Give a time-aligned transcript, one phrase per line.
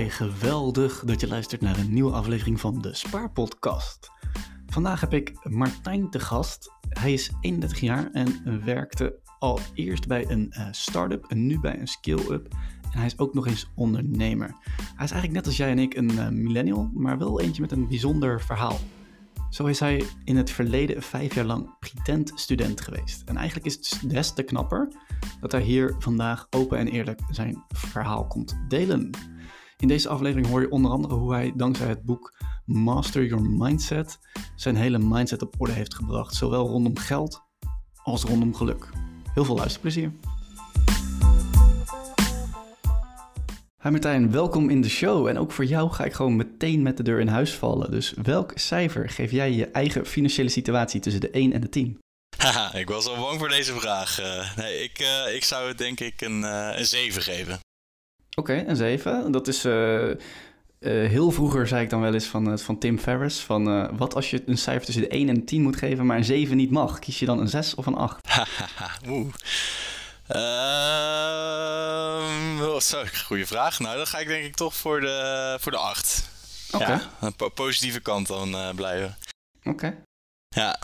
[0.00, 4.10] Geweldig dat je luistert naar een nieuwe aflevering van de Spaarpodcast.
[4.66, 6.72] Vandaag heb ik Martijn te gast.
[6.88, 11.80] Hij is 31 jaar en werkte al eerst bij een uh, start-up en nu bij
[11.80, 12.48] een skill-up.
[12.82, 14.56] En hij is ook nog eens ondernemer.
[14.74, 17.72] Hij is eigenlijk net als jij en ik een uh, millennial, maar wel eentje met
[17.72, 18.78] een bijzonder verhaal.
[19.50, 23.22] Zo is hij in het verleden vijf jaar lang pretend student geweest.
[23.24, 24.88] En eigenlijk is het des te knapper
[25.40, 29.10] dat hij hier vandaag open en eerlijk zijn verhaal komt delen.
[29.82, 34.18] In deze aflevering hoor je onder andere hoe hij dankzij het boek Master Your Mindset
[34.56, 37.42] zijn hele mindset op orde heeft gebracht, zowel rondom geld
[38.02, 38.88] als rondom geluk.
[39.34, 40.12] Heel veel luisterplezier.
[43.82, 45.26] Hi Martijn, welkom in de show.
[45.26, 47.90] En ook voor jou ga ik gewoon meteen met de deur in huis vallen.
[47.90, 51.98] Dus welk cijfer geef jij je eigen financiële situatie tussen de 1 en de 10?
[52.36, 54.20] Haha, ik was al bang voor deze vraag.
[54.20, 57.60] Uh, nee, ik, uh, ik zou het denk ik een, uh, een 7 geven.
[58.36, 59.32] Oké, okay, een 7.
[59.32, 59.62] Dat is...
[60.80, 64.42] heel vroeger zei ik dan wel eens van, van Tim Ferriss: van wat als je
[64.46, 66.98] een cijfer tussen de 1 en de 10 moet geven, maar een 7 niet mag?
[66.98, 68.28] Kies je dan een 6 of een 8?
[69.08, 69.26] Oeh.
[70.30, 70.38] Uh,
[72.68, 73.78] oh, sorry, goede vraag.
[73.78, 76.30] Nou, dan ga ik denk ik toch voor de, voor de 8.
[76.72, 76.82] Oké.
[76.84, 76.96] Okay.
[76.96, 79.16] Ja, een po positieve kant dan uh, blijven.
[79.58, 79.68] Oké.
[79.68, 80.02] Okay.
[80.48, 80.78] Ja.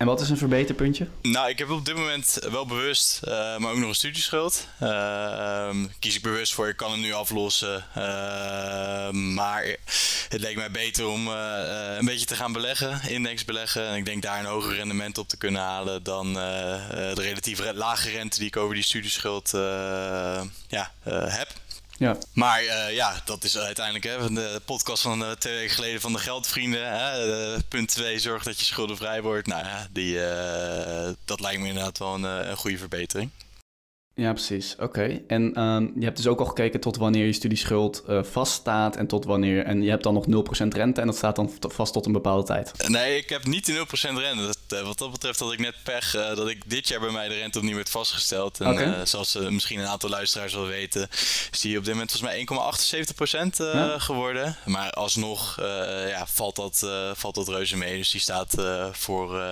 [0.00, 1.08] En wat is een verbeterpuntje?
[1.22, 4.66] Nou, ik heb op dit moment wel bewust, uh, maar ook nog een studieschuld.
[4.82, 7.84] Uh, kies ik bewust voor, ik kan hem nu aflossen.
[7.96, 9.76] Uh, maar
[10.28, 11.34] het leek mij beter om uh,
[11.98, 13.86] een beetje te gaan beleggen, index beleggen.
[13.86, 18.10] En ik denk daar een hoger rendement op te kunnen halen dan de relatief lage
[18.10, 19.50] rente die ik over die studieschuld
[20.68, 21.48] ja, heb.
[22.00, 22.16] Ja.
[22.32, 26.00] Maar uh, ja, dat is uiteindelijk hè, van de podcast van uh, twee weken geleden
[26.00, 26.98] van de geldvrienden.
[26.98, 29.46] Hè, punt 2, zorg dat je schuldenvrij wordt.
[29.46, 30.14] Nou ja, die,
[31.24, 33.30] dat lijkt me inderdaad wel een goede verbetering.
[34.14, 34.76] Ja, precies.
[34.78, 35.20] Oké.
[35.26, 39.06] En uh, je hebt dus ook al gekeken tot wanneer je studieschuld uh, vaststaat en
[39.06, 39.64] tot wanneer.
[39.64, 42.46] En je hebt dan nog 0% rente en dat staat dan vast tot een bepaalde
[42.46, 42.88] tijd.
[42.88, 44.46] Nee, ik heb niet de 0% rente.
[44.46, 47.10] Dat, uh, wat dat betreft had ik net pech uh, dat ik dit jaar bij
[47.10, 48.60] mij de rente opnieuw werd vastgesteld.
[48.60, 49.06] En okay.
[49.06, 51.08] zoals misschien een aantal luisteraars wel weten,
[51.50, 53.98] is die op dit moment volgens mij 1,78% ja.
[53.98, 54.56] geworden.
[54.64, 55.56] Maar alsnog
[56.08, 57.96] ja, valt, dat, valt dat reuze mee.
[57.96, 58.54] Dus die staat
[58.92, 59.42] voor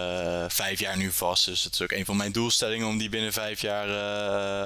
[0.49, 1.45] vijf jaar nu vast.
[1.45, 3.89] Dus het is ook een van mijn doelstellingen om die binnen vijf jaar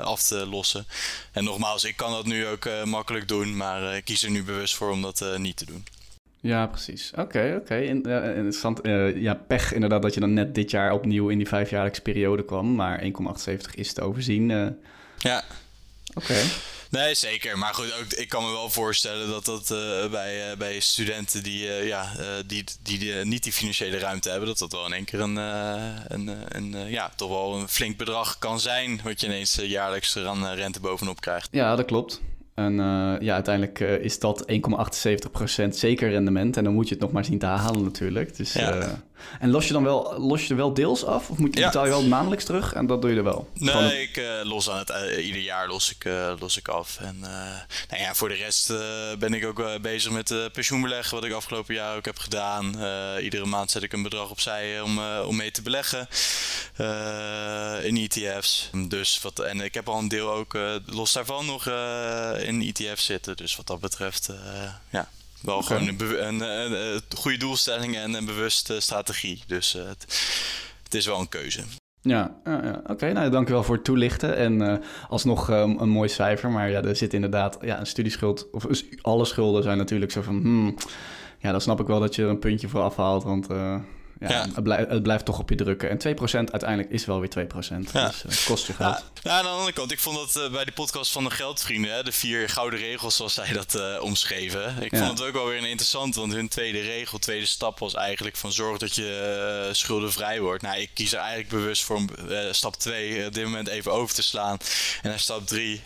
[0.03, 0.87] af te lossen.
[1.33, 4.43] En nogmaals, ik kan dat nu ook uh, makkelijk doen, maar ik kies er nu
[4.43, 5.85] bewust voor om dat niet te doen.
[6.41, 7.11] Ja, precies.
[7.11, 7.61] Oké, okay, oké.
[7.61, 7.87] Okay.
[7.87, 8.81] interessant.
[9.15, 12.75] ja, pech inderdaad dat je dan net dit jaar opnieuw in die vijfjaarlijkse periode kwam,
[12.75, 14.49] maar 1,78 is te overzien.
[15.19, 15.45] Ja.
[16.15, 16.33] Oké.
[16.33, 16.45] Okay.
[16.93, 17.59] Nee, zeker.
[17.59, 21.43] Maar goed, ook, ik kan me wel voorstellen dat dat uh, bij, uh, bij studenten
[21.43, 22.13] die, uh, ja,
[22.47, 25.37] die, die, die niet die financiële ruimte hebben, dat dat wel in één keer een,
[25.37, 29.01] een, een ja, toch wel een flink bedrag kan zijn.
[29.05, 31.49] Wat je ineens jaarlijks er aan rente bovenop krijgt.
[31.51, 32.21] Ja, dat klopt.
[32.55, 32.75] En
[33.21, 36.57] ja, uiteindelijk is dat 1,78% zeker rendement.
[36.57, 38.37] En dan moet je het nog maar zien te halen natuurlijk.
[38.37, 39.03] Dus, ja.
[39.41, 41.31] En los je dan wel, los je er wel deels af?
[41.31, 41.67] Of moet je, Ja.
[41.67, 42.73] betaal je wel maandelijks terug?
[42.73, 43.49] En dat doe je er wel?
[43.59, 46.69] Gewoon Nee, ik eh, los aan het eh, ieder jaar los ik, eh, los ik
[46.69, 46.97] af.
[47.01, 47.19] En
[47.89, 48.73] nou ja, voor de rest
[49.19, 52.65] ben ik ook bezig met pensioenbeleggen, wat ik afgelopen jaar ook heb gedaan.
[53.21, 56.09] Iedere maand zet ik een bedrag opzij om, om mee te beleggen
[57.85, 58.71] in ETF's.
[58.89, 61.67] Dus wat, en ik heb al een deel ook los daarvan nog
[62.39, 63.37] in ETF's zitten.
[63.37, 64.29] Dus wat dat betreft,
[64.91, 65.09] ja.
[65.43, 69.43] Wel gewoon een, een, een, een goede doelstelling en een bewuste strategie.
[69.47, 70.07] Dus eh, het,
[70.83, 71.63] het is wel een keuze.
[72.03, 72.83] Ja, ja, ja.
[72.87, 73.13] oké.
[73.13, 74.37] nou, dankjewel voor het toelichten.
[74.37, 76.51] En eh, alsnog eh, een mooi cijfer.
[76.51, 78.51] Maar ja, er zit inderdaad ja, een studieschuld.
[78.51, 78.67] Of
[79.01, 80.41] alle schulden zijn natuurlijk zo van...
[80.41, 80.75] Hmm,
[81.39, 83.25] ja, dan snap ik wel dat je er een puntje voor afhaalt.
[83.25, 83.81] Want eh,
[84.21, 84.47] ja, Ja.
[84.55, 85.91] Het, blijft, het blijft toch op je drukken.
[85.91, 87.93] En 2% uiteindelijk is wel weer 2%.
[87.93, 88.07] Ja.
[88.09, 89.05] Dus het kost je geld.
[89.23, 91.93] Ja, aan de andere kant, ik vond dat eh, bij die podcast van de Geldvrienden,
[91.93, 94.77] hè, de vier gouden regels zoals zij dat eh, omschreven.
[94.81, 98.37] Ik vond het ook wel weer interessant, want hun tweede regel, tweede stap was eigenlijk
[98.37, 100.63] van zorg dat je schuldenvrij wordt.
[100.63, 102.09] Nou, ik kies er eigenlijk bewust voor om
[102.51, 104.59] stap 2 op dit moment even over te slaan.
[105.03, 105.83] En dan stap 3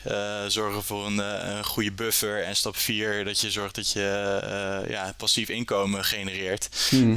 [0.47, 2.45] zorgen voor een, een goede buffer.
[2.45, 6.69] En stap 4 dat je zorgt dat je ja, passief inkomen genereert.
[6.89, 7.17] Hmm.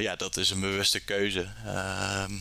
[0.00, 1.46] Ja, dat is een bewuste keuze.
[1.66, 2.32] Ehm,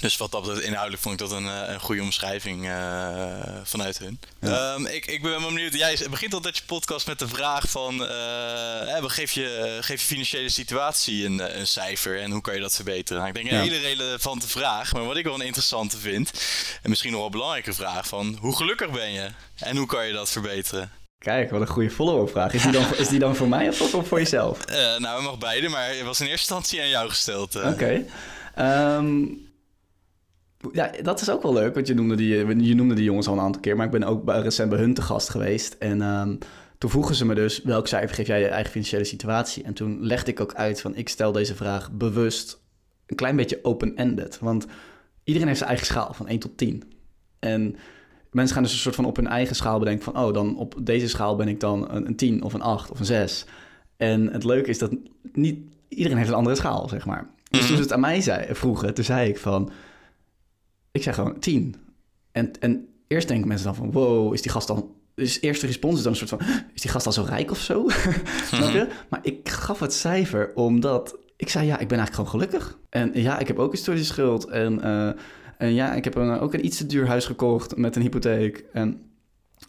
[0.00, 3.98] dus wat dat betreft, inhoudelijk vond ik dat een, eh, een goede omschrijving eh, vanuit
[3.98, 4.20] hun.
[4.40, 4.72] Ja.
[4.74, 5.74] Ehm, ik, ik ben wel benieuwd.
[5.74, 8.06] Jij begint altijd je podcast met de vraag van...
[8.06, 12.74] eh, geef, je, geef je financiële situatie een, een cijfer en hoe kan je dat
[12.74, 13.16] verbeteren?
[13.22, 13.62] Nou, ik denk een Ja.
[13.72, 14.92] hele relevante vraag.
[14.92, 16.30] Maar wat ik wel een interessante vind...
[16.82, 18.36] en misschien nog wel een belangrijke vraag van...
[18.40, 19.28] hoe gelukkig ben je?
[19.56, 20.92] En hoe kan je dat verbeteren?
[21.20, 22.52] Kijk, wat een goede follow-up vraag.
[22.54, 24.64] Is die dan, is die dan voor mij of toch voor jezelf?
[24.64, 27.54] Eh, nou, we mag beide, maar het was in eerste instantie aan jou gesteld.
[27.54, 27.68] eh.
[27.70, 28.04] Oké.
[28.54, 29.24] Ehm,
[30.72, 33.32] ja, dat is ook wel leuk, want je noemde, die, je noemde die jongens al
[33.34, 33.76] een aantal keer.
[33.76, 35.76] Maar ik ben ook bij- recent bij hun te gast geweest.
[35.78, 36.36] En ehm,
[36.78, 39.62] toen vroegen ze me dus, welk cijfer geef jij je eigen financiële situatie?
[39.62, 42.58] En toen legde ik ook uit van, ik stel deze vraag bewust
[43.06, 44.38] een klein beetje open-ended.
[44.38, 44.66] Want
[45.24, 46.92] iedereen heeft zijn eigen schaal van 1 tot 10.
[47.38, 47.76] En
[48.30, 50.16] mensen gaan dus een soort van op hun eigen schaal bedenken van...
[50.18, 52.98] oh, dan op deze schaal ben ik dan een, een 10 of een 8 of
[52.98, 53.44] een 6.
[53.96, 54.90] En het leuke is dat
[55.32, 57.30] niet iedereen heeft een andere schaal, zeg maar.
[57.50, 57.76] Dus toen Mhm.
[57.76, 59.70] ze het aan mij zei, vroegen, toen zei ik van...
[60.92, 61.74] Ik zeg gewoon 10.
[62.32, 63.92] En, en eerst denken mensen dan van...
[63.92, 64.94] wow, is die gast dan...
[65.14, 66.40] Dus eerste respons is dan een soort van...
[66.74, 67.88] is die gast al zo rijk of zo?
[68.52, 68.88] Snap je?
[69.08, 71.18] Maar ik gaf het cijfer omdat...
[71.36, 72.78] Ik zei, ja, ik ben eigenlijk gewoon gelukkig.
[72.88, 74.44] En ja, ik heb ook een studieschuld.
[74.48, 75.10] En, eh,
[75.60, 78.64] en ja, ik heb een, ook een iets te duur huis gekocht met een hypotheek.
[78.72, 79.02] En,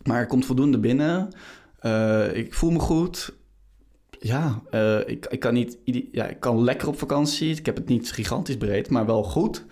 [0.04, 1.30] maar er komt voldoende binnen.
[1.80, 3.34] Eh, ik voel me goed.
[4.20, 5.78] Ja, eh, ik, ik, kan niet,
[6.12, 7.56] ja, ik kan lekker op vakantie.
[7.56, 9.66] Ik heb het niet gigantisch breed, maar wel goed.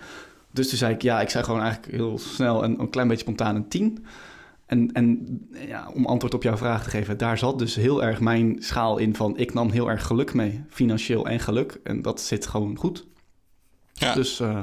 [0.51, 3.23] Dus toen zei ik, ja, ik zei gewoon eigenlijk heel snel en een klein beetje
[3.23, 4.05] spontaan een 10.
[4.65, 8.19] En, en ja, om antwoord op jouw vraag te geven, daar zat dus heel erg
[8.19, 9.37] mijn schaal in van...
[9.37, 11.79] ik nam heel erg geluk mee, financieel en geluk.
[11.83, 13.07] En dat zit gewoon goed.
[13.93, 14.13] Ja.
[14.13, 14.59] Dus eh,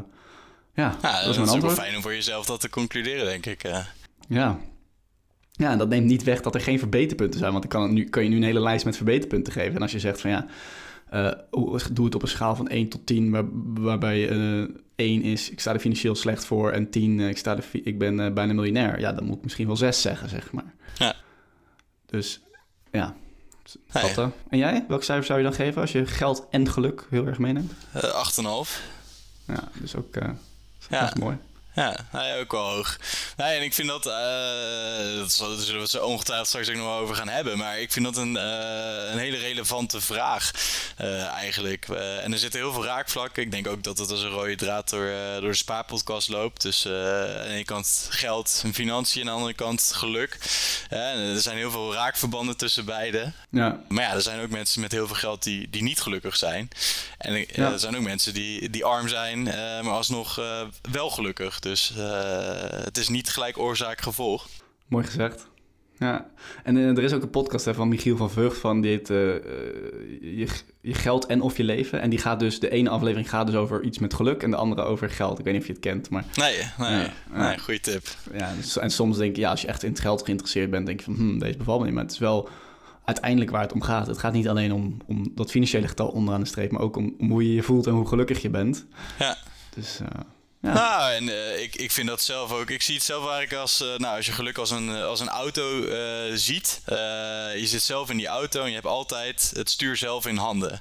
[0.76, 1.74] ja, Ja, dat is mijn is ook wel antwoord.
[1.78, 3.64] fijn om voor jezelf dat te concluderen, denk ik.
[3.64, 3.84] eh.
[4.28, 4.58] Ja.
[5.52, 7.52] Ja, en dat neemt niet weg dat er geen verbeterpunten zijn.
[7.52, 9.74] Want ik kan, nu, kan je nu een hele lijst met verbeterpunten geven.
[9.76, 10.46] En als je zegt van ja,
[11.10, 11.32] eh,
[11.92, 13.44] doe het op een schaal van 1 tot 10, waar,
[13.82, 16.70] waarbij eh 1 is, ik sta er financieel slecht voor.
[16.72, 19.00] En 10, eh, ik, sta er, ik ben bijna miljonair.
[19.00, 20.74] Ja, dan moet ik misschien wel 6 zeggen, zeg maar.
[20.98, 21.14] Ja.
[22.06, 22.40] Dus
[22.92, 23.14] ja,
[23.92, 24.22] dat ja.
[24.22, 24.28] eh.
[24.48, 24.84] En jij?
[24.88, 27.72] Welk cijfer zou je dan geven als je geld en geluk heel erg meeneemt?
[27.92, 28.02] Eh,
[28.64, 28.80] 8,5.
[29.46, 30.14] Ja, dus ook
[30.88, 31.00] Ja.
[31.00, 31.36] dat is mooi.
[31.76, 32.96] Ja, ja, ook wel hoog.
[33.36, 36.84] Nee, en ik vind dat, eh dat zullen we het zo ongetwijfeld straks ook nog
[36.86, 40.50] wel over gaan hebben, maar ik vind dat een, eh, een hele relevante vraag
[40.96, 41.88] eh, eigenlijk.
[41.88, 43.42] En er zitten heel veel raakvlakken.
[43.42, 46.62] Ik denk ook dat het als een rode draad door, door de spaarpodcast loopt.
[46.62, 50.38] Dus aan de ene kant geld en financiën, aan de andere kant geluk.
[50.88, 53.32] Er zijn heel veel raakverbanden tussen beide.
[53.50, 56.36] Ja, Maar ja, er zijn ook mensen met heel veel geld die, die niet gelukkig
[56.36, 56.68] zijn.
[57.18, 57.72] En Ja.
[57.72, 60.40] er zijn ook mensen die, die arm zijn, maar alsnog
[60.90, 61.58] wel gelukkig.
[61.66, 64.48] Dus eh, het is niet gelijk oorzaak-gevolg.
[64.88, 65.48] Mooi gezegd.
[65.98, 66.26] Ja,
[66.62, 69.10] en eh, er is ook een podcast hè, van Michiel van Vught van die heet
[69.10, 70.48] eh, je,
[70.80, 72.00] je geld en of je leven.
[72.00, 74.56] En die gaat dus, de ene aflevering gaat dus over iets met geluk en de
[74.56, 75.38] andere over geld.
[75.38, 78.06] Ik weet niet of je het kent, maar Nee, nee, nee goede tip.
[78.32, 78.54] ja.
[78.56, 80.98] dus- En soms denk je, ja, als je echt in het geld geïnteresseerd bent, denk
[80.98, 81.94] je van, hm, deze bevalt me niet.
[81.94, 82.48] Maar het is wel
[83.04, 84.06] uiteindelijk waar het om gaat.
[84.06, 87.14] Het gaat niet alleen om, om dat financiële getal onderaan de streep, maar ook om,
[87.18, 88.86] om hoe je je voelt en hoe gelukkig je bent.
[89.18, 89.36] Ja.
[89.74, 90.20] Dus eh,
[90.62, 90.72] ja.
[90.72, 92.70] Nou, en eh, ik, ik vind dat zelf ook.
[92.70, 95.20] Ik zie het zelf eigenlijk als, eh, nou, als je geluk als een, eh, als
[95.20, 95.80] een auto
[96.34, 96.80] ziet.
[97.56, 100.80] je zit zelf in die auto en je hebt altijd het stuur zelf in handen.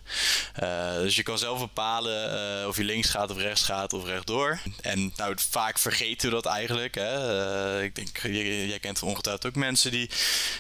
[1.02, 4.60] Dus je kan zelf bepalen of je links gaat of rechts gaat of rechtdoor.
[4.82, 6.96] En nou, vaak vergeten we dat eigenlijk.
[6.96, 7.84] Hè?
[7.84, 10.10] Ik denk, j- jij kent ongetwijfeld ook mensen die,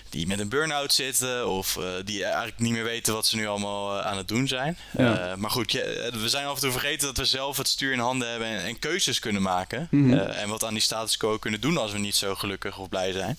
[0.09, 1.47] die met een burn-out zitten.
[1.47, 4.77] Of die eigenlijk niet meer weten wat ze nu allemaal aan het doen zijn.
[4.97, 5.35] Ja.
[5.37, 7.99] Maar goed, je- we zijn af en toe vergeten dat we zelf het stuur in
[7.99, 9.87] handen hebben en, en keuzes kunnen maken.
[9.91, 10.13] Mhm.
[10.13, 12.89] Eh, en wat aan die status quo kunnen doen als we niet zo gelukkig of
[12.89, 13.37] blij zijn.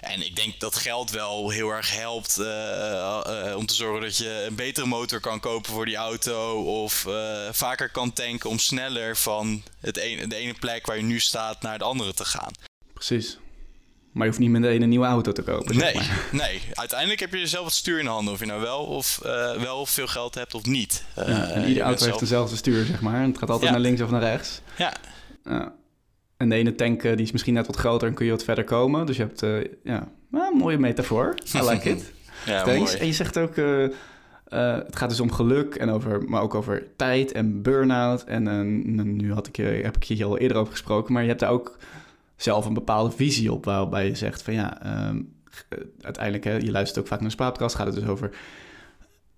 [0.00, 4.16] En ik denk dat geld wel heel erg helpt eh, eh, om te zorgen dat
[4.16, 6.62] je een betere motor kan kopen voor die auto.
[6.82, 7.06] Of
[7.50, 11.62] vaker kan tanken om sneller van het ene, de ene plek waar je nu staat
[11.62, 12.52] naar de andere te gaan.
[12.92, 13.38] Precies.
[14.16, 15.74] Maar je hoeft niet meteen een nieuwe auto te kopen.
[15.74, 16.26] zeg Nee, maar.
[16.46, 18.32] nee, uiteindelijk heb je zelf het stuur in handen.
[18.34, 21.04] Of je nou wel of eh, wel veel geld hebt of niet.
[21.14, 23.14] Eh, Ja, en iedere bent auto heeft zelf- dezelfde stuur, zeg maar.
[23.22, 23.76] En het gaat altijd Ja.
[23.76, 24.60] naar links of naar rechts.
[24.76, 24.92] Ja,
[25.44, 25.72] Ja.
[26.36, 28.44] En de ene tank eh, die is misschien net wat groter en kun je wat
[28.44, 29.06] verder komen.
[29.06, 29.40] Dus je hebt,
[29.84, 31.34] ja, een mooie metafoor.
[31.54, 32.12] I like it.
[32.46, 32.90] ja Thanks.
[32.90, 33.00] mooi.
[33.00, 33.56] En je zegt ook,
[34.76, 38.24] het gaat dus om geluk, en over, maar ook over tijd en burn-out.
[38.24, 41.28] En nu had ik je, heb ik je hier al eerder over gesproken, maar je
[41.28, 41.76] hebt daar ook
[42.36, 45.22] zelf een bepaalde visie op, waarbij je zegt van ja, ehm,
[45.68, 48.30] eh, uiteindelijk, hè, je luistert ook vaak naar een spaatkast, gaat het dus over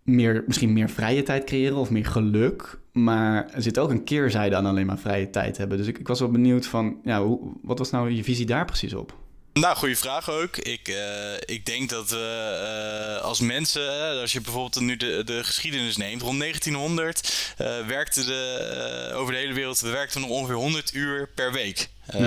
[0.02, 2.78] meer, misschien meer vrije tijd creëren of meer geluk.
[2.92, 5.78] Maar er zit ook een keerzijde aan alleen maar vrije tijd hebben.
[5.78, 8.64] Dus ik, ik was wel benieuwd van, ja, hoe, wat was nou je visie daar
[8.64, 9.16] precies op?
[9.52, 10.56] Nou, goede vraag ook.
[10.56, 15.44] Ik, eh, ik denk dat we eh, als mensen, als je bijvoorbeeld nu de, de
[15.44, 20.94] geschiedenis neemt, rond 1900 eh werkten de, over de hele wereld we werkten ongeveer 100
[20.94, 21.88] uur per week.
[22.08, 22.20] Eh,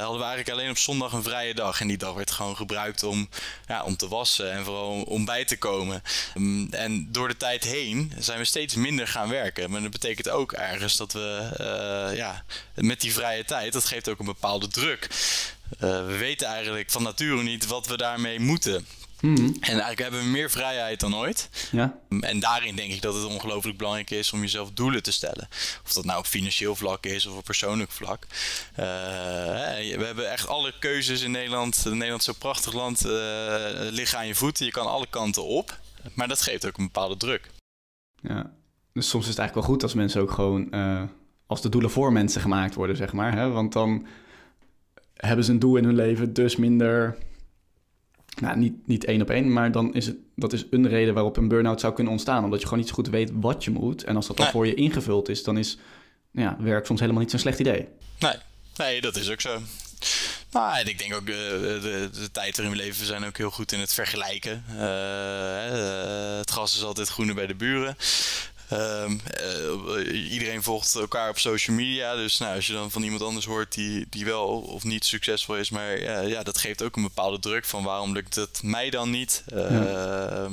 [0.00, 1.80] Hadden we eigenlijk alleen op zondag een vrije dag.
[1.80, 3.28] En die dag werd gewoon gebruikt om,
[3.68, 6.02] ja, om te wassen en vooral om, bij te komen.
[6.34, 9.70] Mm, en door de tijd heen zijn we steeds minder gaan werken.
[9.70, 14.08] Maar dat betekent ook ergens dat we eh, ja, met die vrije tijd, dat geeft
[14.08, 15.08] ook een bepaalde druk.
[15.78, 18.86] Eh, we weten eigenlijk van nature niet wat we daarmee moeten.
[19.24, 19.36] Hmm.
[19.36, 21.68] En eigenlijk hebben we meer vrijheid dan ooit.
[21.70, 21.98] Ja.
[22.20, 25.48] En daarin denk ik dat het ongelooflijk belangrijk is om jezelf doelen te stellen.
[25.84, 28.26] Of dat nou op financieel vlak is of op persoonlijk vlak.
[28.30, 28.76] Uh,
[29.96, 31.84] we hebben echt alle keuzes in Nederland.
[31.84, 33.06] Nederland is zo'n prachtig land.
[33.06, 33.12] Uh,
[33.90, 34.66] liggen aan je voeten.
[34.66, 35.78] Je kan alle kanten op.
[36.14, 37.50] Maar dat geeft ook een bepaalde druk.
[38.20, 38.52] Ja,
[38.92, 40.68] dus soms is het eigenlijk wel goed als mensen ook gewoon...
[40.70, 41.02] Uh,
[41.46, 43.36] als de doelen voor mensen gemaakt worden, zeg maar.
[43.36, 43.48] Hè?
[43.50, 44.06] Want dan
[45.14, 47.18] hebben ze een doel in hun leven, dus minder
[48.40, 51.36] nou, niet, niet één op één, maar dan is het, dat is een reden waarop
[51.36, 52.44] een burn-out zou kunnen ontstaan.
[52.44, 54.04] Omdat je gewoon niet zo goed weet wat je moet.
[54.04, 55.78] En als dat dan voor je ingevuld is, dan is
[56.30, 57.88] ja, werk soms helemaal niet zo'n slecht idee.
[58.18, 58.36] Nee,
[58.76, 59.60] nee, dat is ook zo.
[60.50, 63.50] Maar ik denk ook, de, de, de, tijd waarin we leven, we zijn ook heel
[63.50, 64.64] goed in het vergelijken.
[64.70, 67.96] Uh, het gras is altijd groener bij de buren.
[68.74, 72.14] Um, uh, iedereen volgt elkaar op social media.
[72.14, 75.56] Dus nou, als je dan van iemand anders hoort die, die wel of niet succesvol
[75.56, 75.70] is.
[75.70, 79.10] Maar uh, ja, dat geeft ook een bepaalde druk van waarom lukt het mij dan
[79.10, 79.44] niet.
[79.52, 80.48] Uh, ja.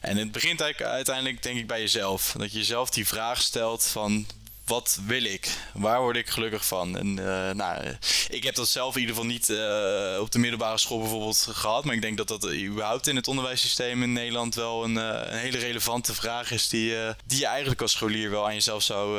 [0.00, 2.34] En het begint eigenlijk uiteindelijk denk ik bij jezelf.
[2.38, 4.26] Dat je jezelf die vraag stelt van
[4.70, 5.48] wat wil ik?
[5.72, 6.98] Waar word ik gelukkig van?
[6.98, 7.96] En uh, nou,
[8.28, 11.84] ik heb dat zelf in ieder geval niet uh, op de middelbare school bijvoorbeeld gehad.
[11.84, 15.38] Maar ik denk dat dat überhaupt in het onderwijssysteem in Nederland wel een, uh, een
[15.38, 16.68] hele relevante vraag is.
[16.68, 16.94] Die,
[17.26, 19.18] die je eigenlijk als scholier wel aan jezelf zou,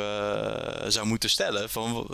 [0.90, 1.70] zou moeten stellen.
[1.70, 2.06] Van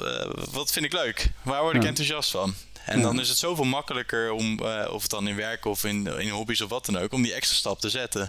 [0.51, 1.31] wat vind ik leuk?
[1.43, 1.89] Waar word ik ja.
[1.89, 2.55] enthousiast van?
[2.89, 6.07] En dan is het zoveel makkelijker om, uh, of het dan in werk of in,
[6.07, 8.21] in hobby's of wat dan ook, om die extra stap te zetten.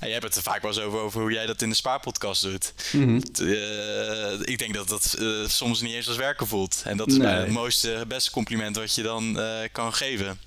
[0.00, 1.74] En jij hebt het er vaak wel eens over, over hoe jij dat in de
[1.74, 2.72] spaarpodcast doet.
[2.92, 3.46] Mm -hmm.
[3.46, 6.82] uh, ik denk dat dat uh, soms niet eens als werken voelt.
[6.84, 7.26] En dat is nee.
[7.26, 9.38] het mooiste, beste compliment wat je dan
[9.72, 10.38] kan geven.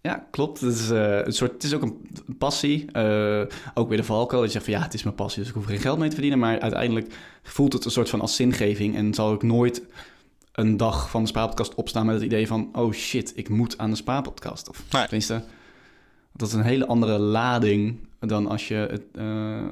[0.00, 0.60] Ja, klopt.
[0.60, 2.08] Het is, een soort, het is ook een
[2.38, 2.84] passie.
[3.74, 4.42] ook weer de valkuil.
[4.42, 6.08] Dat je zegt van ja, het is mijn passie, dus ik hoef geen geld mee
[6.08, 6.40] te verdienen.
[6.40, 8.96] Maar uiteindelijk voelt het een soort van als zingeving.
[8.96, 9.82] En zal ik nooit
[10.54, 12.68] een dag van de Spaarpodcast opstaan met het idee van...
[12.72, 14.68] oh shit, ik moet aan de Spaarpodcast.
[14.68, 15.02] Of nee.
[15.02, 15.44] tenminste,
[16.32, 18.08] dat is een hele andere lading...
[18.20, 19.62] dan als je het uh,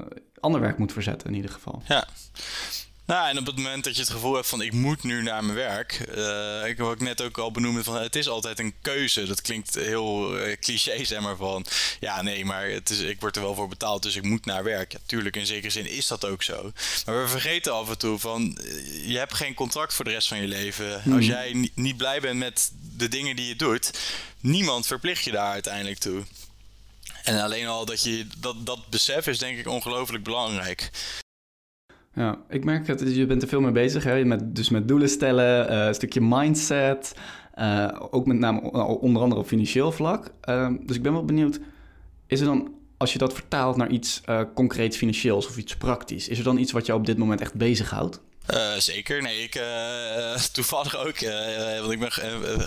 [0.40, 1.82] ander werk moet verzetten in ieder geval.
[1.86, 2.06] Ja.
[3.12, 5.44] Nou, en op het moment dat je het gevoel hebt van ik moet nu naar
[5.44, 8.74] mijn werk, uh, ik wat ik net ook al benoemde van het is altijd een
[8.82, 9.26] keuze.
[9.26, 11.64] Dat klinkt heel uh, cliché, zeg maar van
[12.00, 14.64] ja, nee, maar het is, ik word er wel voor betaald, dus ik moet naar
[14.64, 14.92] werk.
[14.92, 16.72] Ja, tuurlijk, in zekere zin is dat ook zo.
[17.06, 18.58] Maar we vergeten af en toe van
[19.06, 21.02] je hebt geen contract voor de rest van je leven.
[21.02, 21.16] Hmm.
[21.16, 23.90] Als jij niet blij bent met de dingen die je doet,
[24.40, 26.24] niemand verplicht je daar uiteindelijk toe.
[27.22, 30.90] En alleen al dat je dat, dat besef is denk ik ongelooflijk belangrijk.
[32.14, 34.04] Ja, ik merk dat je bent er veel mee bezig.
[34.04, 34.24] Hè?
[34.24, 37.16] Met, dus met doelen stellen, uh, een stukje mindset.
[37.58, 38.60] Uh, ook met name
[39.00, 40.30] onder andere op financieel vlak.
[40.48, 41.60] Uh, dus ik ben wel benieuwd,
[42.26, 44.22] is er dan, als je dat vertaalt naar iets
[44.54, 47.54] concreets financieels of iets praktisch, is er dan iets wat jou op dit moment echt
[47.54, 48.20] bezighoudt?
[48.50, 49.22] Uh, zeker.
[49.22, 51.20] Nee, ik uh, toevallig ook.
[51.20, 52.12] Uh, want ik ben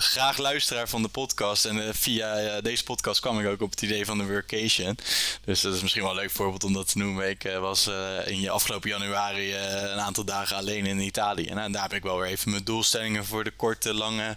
[0.02, 1.64] graag luisteraar van de podcast.
[1.64, 4.98] En via deze podcast kwam ik ook op het idee van de workation.
[5.44, 7.28] Dus dat is misschien wel een leuk voorbeeld om dat te noemen.
[7.28, 7.90] Ik was
[8.24, 11.46] in afgelopen januari een aantal dagen alleen in Italië.
[11.46, 14.36] En daar heb ik wel weer even mijn doelstellingen voor de korte, lange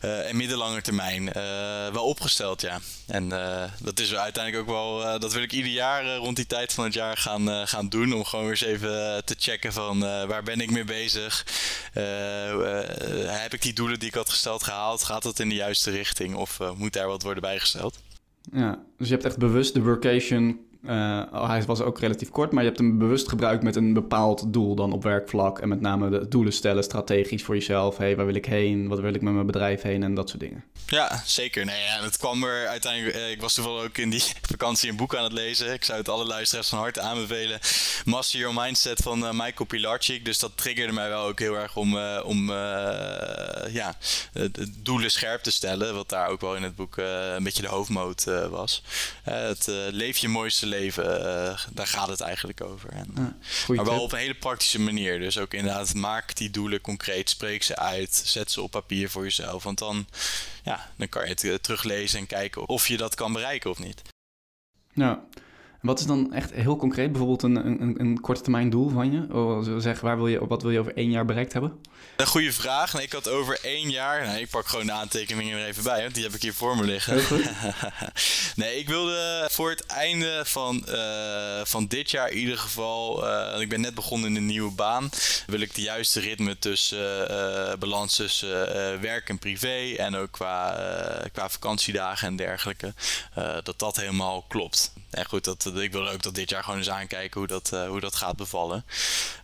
[0.00, 1.32] en middellange termijn
[1.92, 2.60] wel opgesteld.
[2.60, 2.80] Ja.
[3.06, 3.28] En
[3.78, 5.18] dat is uiteindelijk ook wel.
[5.18, 8.12] dat wil ik ieder jaar rond die tijd van het jaar gaan, gaan doen.
[8.12, 11.46] Om gewoon weer eens even te checken van waar ben ik mee bezig?
[11.96, 12.02] Uh,
[13.42, 15.02] heb ik die doelen die ik had gesteld gehaald?
[15.02, 17.98] Gaat dat in de juiste richting of uh, moet daar wat worden bijgesteld?
[18.52, 22.62] Ja, dus je hebt echt bewust de workation uh, hij was ook relatief kort, maar
[22.62, 25.58] je hebt hem bewust gebruikt met een bepaald doel dan op werkvlak.
[25.58, 27.96] En met name de doelen stellen, strategisch voor jezelf.
[27.96, 28.88] hey, waar wil ik heen?
[28.88, 30.02] Wat wil ik met mijn bedrijf heen?
[30.02, 30.64] En dat soort dingen.
[30.86, 31.64] Ja, zeker.
[31.64, 33.16] Nee, ja, het kwam er uiteindelijk...
[33.16, 35.72] Eh, ik was toevallig ook in die vakantie een boek aan het lezen.
[35.72, 37.58] Ik zou het alle luisteraars van harte aanbevelen.
[38.04, 40.20] Master Your Mindset van uh, Michael.
[40.22, 42.50] Dus dat triggerde mij wel ook heel erg om, om
[43.70, 43.96] ja,
[44.78, 45.94] doelen scherp te stellen.
[45.94, 48.82] Wat daar ook wel in het boek een beetje de hoofdmoot was.
[49.22, 52.90] het leef je mooiste leven, uh, daar gaat het eigenlijk over.
[52.90, 53.36] En, ja,
[53.74, 55.18] maar wel op een hele praktische manier.
[55.18, 59.22] Dus ook inderdaad, maak die doelen concreet, spreek ze uit, zet ze op papier voor
[59.22, 59.62] jezelf.
[59.62, 60.06] Want dan,
[60.62, 63.78] ja, dan kan je het eh, teruglezen en kijken of je dat kan bereiken of
[63.78, 64.02] niet.
[64.94, 65.24] Ja,
[65.82, 69.34] wat is dan echt heel concreet, bijvoorbeeld een, een, een korte termijn doel van je?
[69.34, 71.80] Of zeg, waar wil je, wat wil je over één jaar bereikt hebben?
[72.16, 72.92] Een goede vraag.
[72.92, 74.26] Nee, ik had over één jaar.
[74.26, 76.76] Nee, ik pak gewoon de aantekeningen er even bij, want die heb ik hier voor
[76.76, 77.22] me liggen.
[78.56, 83.26] nee, ik wilde voor het einde van, uh, van dit jaar in ieder geval.
[83.26, 85.10] Uh, ik ben net begonnen in een nieuwe baan.
[85.46, 88.50] Wil ik de juiste ritme tussen uh, balans tussen
[89.00, 89.94] werk en privé.
[89.96, 90.78] En ook qua,
[91.32, 92.94] qua vakantiedagen en dergelijke.
[93.62, 94.92] dat dat helemaal klopt.
[95.12, 98.00] En goed, dat, ik wil ook dat dit jaar gewoon eens aankijken hoe dat, hoe
[98.00, 98.84] dat gaat bevallen.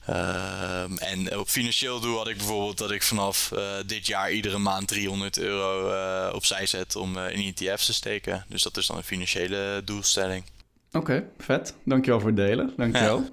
[0.06, 3.52] Ehm, en op financieel doel had ik bijvoorbeeld dat ik vanaf
[3.86, 8.44] dit jaar iedere maand 300 euro opzij zet om in ETF's te steken.
[8.48, 10.44] Dus dat is dan een financiële doelstelling.
[10.92, 11.74] Oké, vet.
[11.84, 12.72] Dankjewel voor het delen.
[12.76, 13.18] Dankjewel.
[13.18, 13.28] Ja.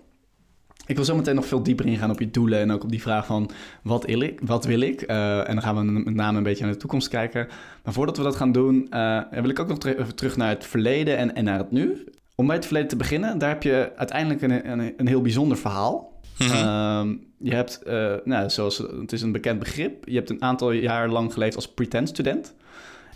[0.87, 3.01] Ik wil zo meteen nog veel dieper ingaan op je doelen en ook op die
[3.01, 3.49] vraag van
[3.83, 4.39] wat wil ik?
[4.43, 5.11] Wat wil ik?
[5.11, 7.47] Uh, en dan gaan we met name een beetje naar de toekomst kijken.
[7.83, 9.77] Maar voordat we dat gaan doen, uh, wil ik ook nog
[10.15, 12.03] terug naar het verleden en, en naar het nu.
[12.35, 15.57] Om bij het verleden te beginnen, daar heb je uiteindelijk een, een, een heel bijzonder
[15.57, 16.13] verhaal.
[16.37, 17.25] Mm -hmm.
[17.39, 21.09] je hebt, uh, nou, zoals het is een bekend begrip, je hebt een aantal jaar
[21.09, 22.53] lang geleefd als pretend student.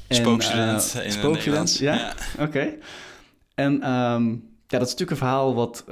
[0.09, 1.93] Spookstudent in spookstudent, ja.
[1.93, 2.13] ja.
[2.43, 2.73] Oké.
[3.55, 5.85] En um, ja, dat is natuurlijk een verhaal wat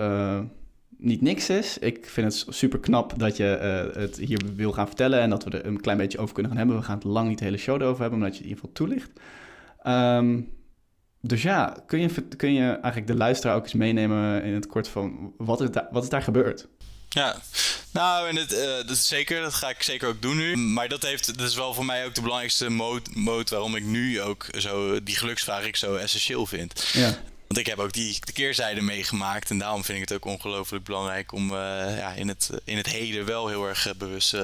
[0.98, 1.77] niet niks is.
[1.77, 3.60] Ik vind het super knap dat je
[3.93, 6.51] uh, het hier wil gaan vertellen en dat we er een klein beetje over kunnen
[6.51, 6.77] gaan hebben.
[6.77, 8.57] We gaan het lang niet de hele show erover hebben, maar dat je het in
[8.57, 9.12] ieder geval toelicht.
[9.88, 10.50] Um,
[11.27, 14.88] dus ja, kun je, kun je eigenlijk de luisteraar ook eens meenemen in het kort
[14.88, 16.67] van wat is, daar, wat is daar gebeurd?
[17.10, 17.36] Ja,
[17.91, 20.55] nou, en het, uh, dat is zeker, dat ga ik zeker ook doen nu.
[20.55, 24.22] Maar dat, heeft, dat is wel voor mij ook de belangrijkste mode waarom ik nu
[24.22, 26.89] ook zo die geluksvraag ik zo essentieel vind.
[26.93, 27.17] Ja.
[27.48, 29.50] Want ik heb ook die de keerzijde meegemaakt.
[29.50, 31.58] En daarom vind ik het ook ongelooflijk belangrijk om uh,
[31.98, 34.42] ja, in, het, in het heden wel heel erg uh, bewust uh,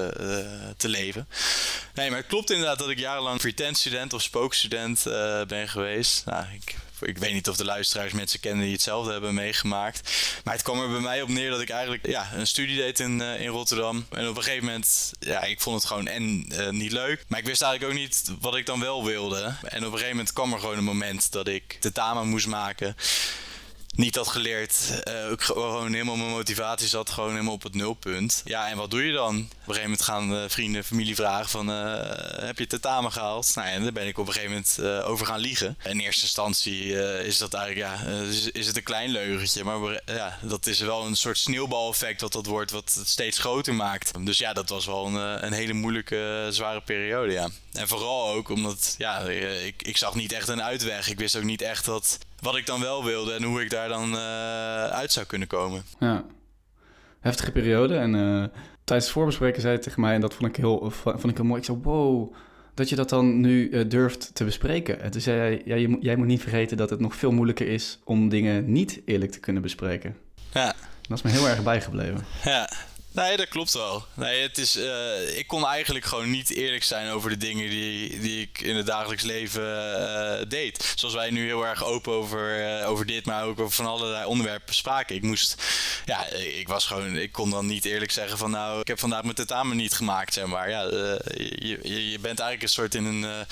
[0.76, 1.28] te leven.
[1.94, 5.02] Nee, maar het klopt inderdaad dat ik jarenlang pretend student of spookstudent
[5.48, 6.24] ben geweest.
[6.24, 6.74] Nou, ik
[7.08, 10.10] ik weet niet of de luisteraars mensen kennen die hetzelfde hebben meegemaakt.
[10.44, 13.00] Maar het kwam er bij mij op neer dat ik eigenlijk ja, een studie deed
[13.00, 14.06] in, uh, in Rotterdam.
[14.10, 17.24] En op een gegeven moment, ja, ik vond het gewoon en uh, niet leuk.
[17.28, 19.54] Maar ik wist eigenlijk ook niet wat ik dan wel wilde.
[19.62, 22.46] En op een gegeven moment kwam er gewoon een moment dat ik de tentamen moest
[22.46, 22.96] maken
[23.96, 25.02] niet had geleerd.
[25.08, 28.42] Uh, gewoon helemaal mijn motivatie zat gewoon helemaal op het nulpunt.
[28.44, 29.36] Ja, en wat doe je dan?
[29.36, 31.70] Op een gegeven moment gaan uh, vrienden, familie vragen van...
[31.70, 31.94] Uh,
[32.46, 33.52] heb je tentamen gehaald?
[33.54, 35.78] Nou ja, daar ben ik op een gegeven moment over gaan liegen.
[35.84, 36.92] In eerste instantie
[37.24, 38.10] is dat eigenlijk, ja,
[38.52, 39.64] is, het een klein leugentje.
[39.64, 43.74] Maar ja, dat is wel een soort sneeuwbaleffect wat dat wordt, wat het steeds groter
[43.74, 44.10] maakt.
[44.24, 47.48] Dus ja, dat was wel een, een hele moeilijke, zware periode, ja.
[47.72, 51.08] En vooral ook omdat, ja, ik, ik zag niet echt een uitweg.
[51.08, 53.88] Ik wist ook niet echt dat wat ik dan wel wilde en hoe ik daar
[53.88, 55.82] dan uh, uit zou kunnen komen.
[55.98, 56.24] Ja,
[57.20, 57.96] heftige periode.
[57.96, 58.44] En uh,
[58.84, 61.44] tijdens het voorbespreken zei hij tegen mij, en dat vond ik heel, vond ik heel
[61.44, 61.60] mooi.
[61.60, 62.34] Ik zei, wow,
[62.74, 65.00] dat je dat dan nu uh, durft te bespreken.
[65.00, 67.68] En toen zei hij, ja, je, jij moet niet vergeten dat het nog veel moeilijker
[67.68, 70.16] is om dingen niet eerlijk te kunnen bespreken.
[70.52, 70.74] Ja.
[71.08, 72.24] Dat is me heel erg bijgebleven.
[72.44, 72.70] Ja,
[73.14, 74.04] Nee, dat klopt wel.
[74.14, 78.20] Nee, het is, uh, ik kon eigenlijk gewoon niet eerlijk zijn over de dingen die,
[78.20, 80.92] die ik in het dagelijks leven uh, deed.
[80.96, 84.24] Zoals wij nu heel erg open over, uh, over dit, maar ook over van allerlei
[84.24, 85.16] onderwerpen spraken.
[85.16, 85.62] Ik moest,
[86.04, 89.22] ja, ik was gewoon, ik kon dan niet eerlijk zeggen van nou, ik heb vandaag
[89.22, 90.70] mijn tentamen niet gemaakt, zeg maar.
[90.70, 93.46] Ja, je, je, bent eigenlijk een soort in een,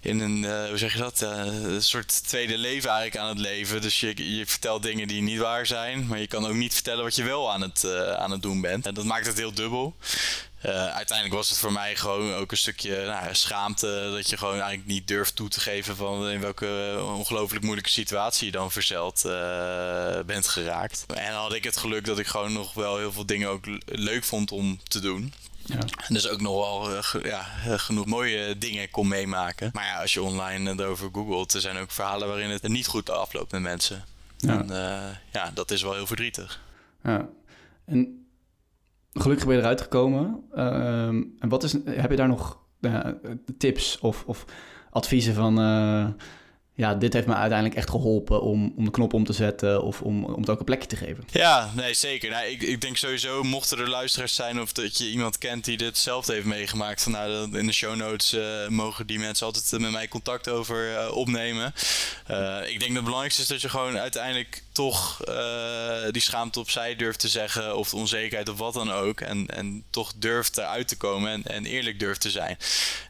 [0.00, 3.80] in een hoe zeg je dat, een soort tweede leven eigenlijk aan het leven.
[3.80, 7.04] Dus je, je vertelt dingen die niet waar zijn, maar je kan ook niet vertellen
[7.04, 7.84] wat je wel aan het,
[8.16, 9.96] aan het doen bent dat maakt het heel dubbel.
[10.66, 14.54] Uh, uiteindelijk was het voor mij gewoon ook een stukje nou, schaamte dat je gewoon
[14.54, 19.22] eigenlijk niet durft toe te geven van in welke ongelooflijk moeilijke situatie je dan verzeld
[19.26, 21.04] uh, bent geraakt.
[21.14, 23.64] En dan had ik het geluk dat ik gewoon nog wel heel veel dingen ook
[23.84, 25.32] leuk vond om te doen.
[25.64, 25.78] Ja.
[25.78, 27.42] En dus ook nog wel uh, ja,
[27.76, 29.70] genoeg mooie dingen kon meemaken.
[29.72, 33.10] Maar ja, als je online erover googelt, er zijn ook verhalen waarin het niet goed
[33.10, 34.04] afloopt met mensen.
[34.36, 34.60] Ja.
[34.60, 34.68] En
[35.32, 36.60] ja, dat is wel heel verdrietig.
[37.02, 37.28] Ja.
[37.86, 38.25] En
[39.20, 40.44] Gelukkig ben je eruit gekomen.
[40.54, 43.00] Ehm, en wat is, heb je daar nog uh,
[43.58, 44.44] tips of, of
[44.90, 45.60] adviezen van...
[45.60, 46.06] Uh,
[46.74, 50.02] ja, dit heeft me uiteindelijk echt geholpen om, om de knop om te zetten of
[50.02, 51.24] om, om het ook een plekje te geven.
[51.26, 52.30] Ja, nee, zeker.
[52.30, 55.76] Nou, ik, ik denk sowieso, mochten er luisteraars zijn of dat je iemand kent die
[55.76, 59.90] dit zelf heeft meegemaakt, nou, in de show notes uh, mogen die mensen altijd met
[59.90, 61.66] mij contact over opnemen.
[62.66, 65.20] Ik denk dat het belangrijkste is dat je gewoon uiteindelijk toch
[66.10, 69.20] die schaamte opzij durft te zeggen of de onzekerheid of wat dan ook.
[69.20, 72.58] En, en toch durft eruit te komen en, en eerlijk durft te zijn.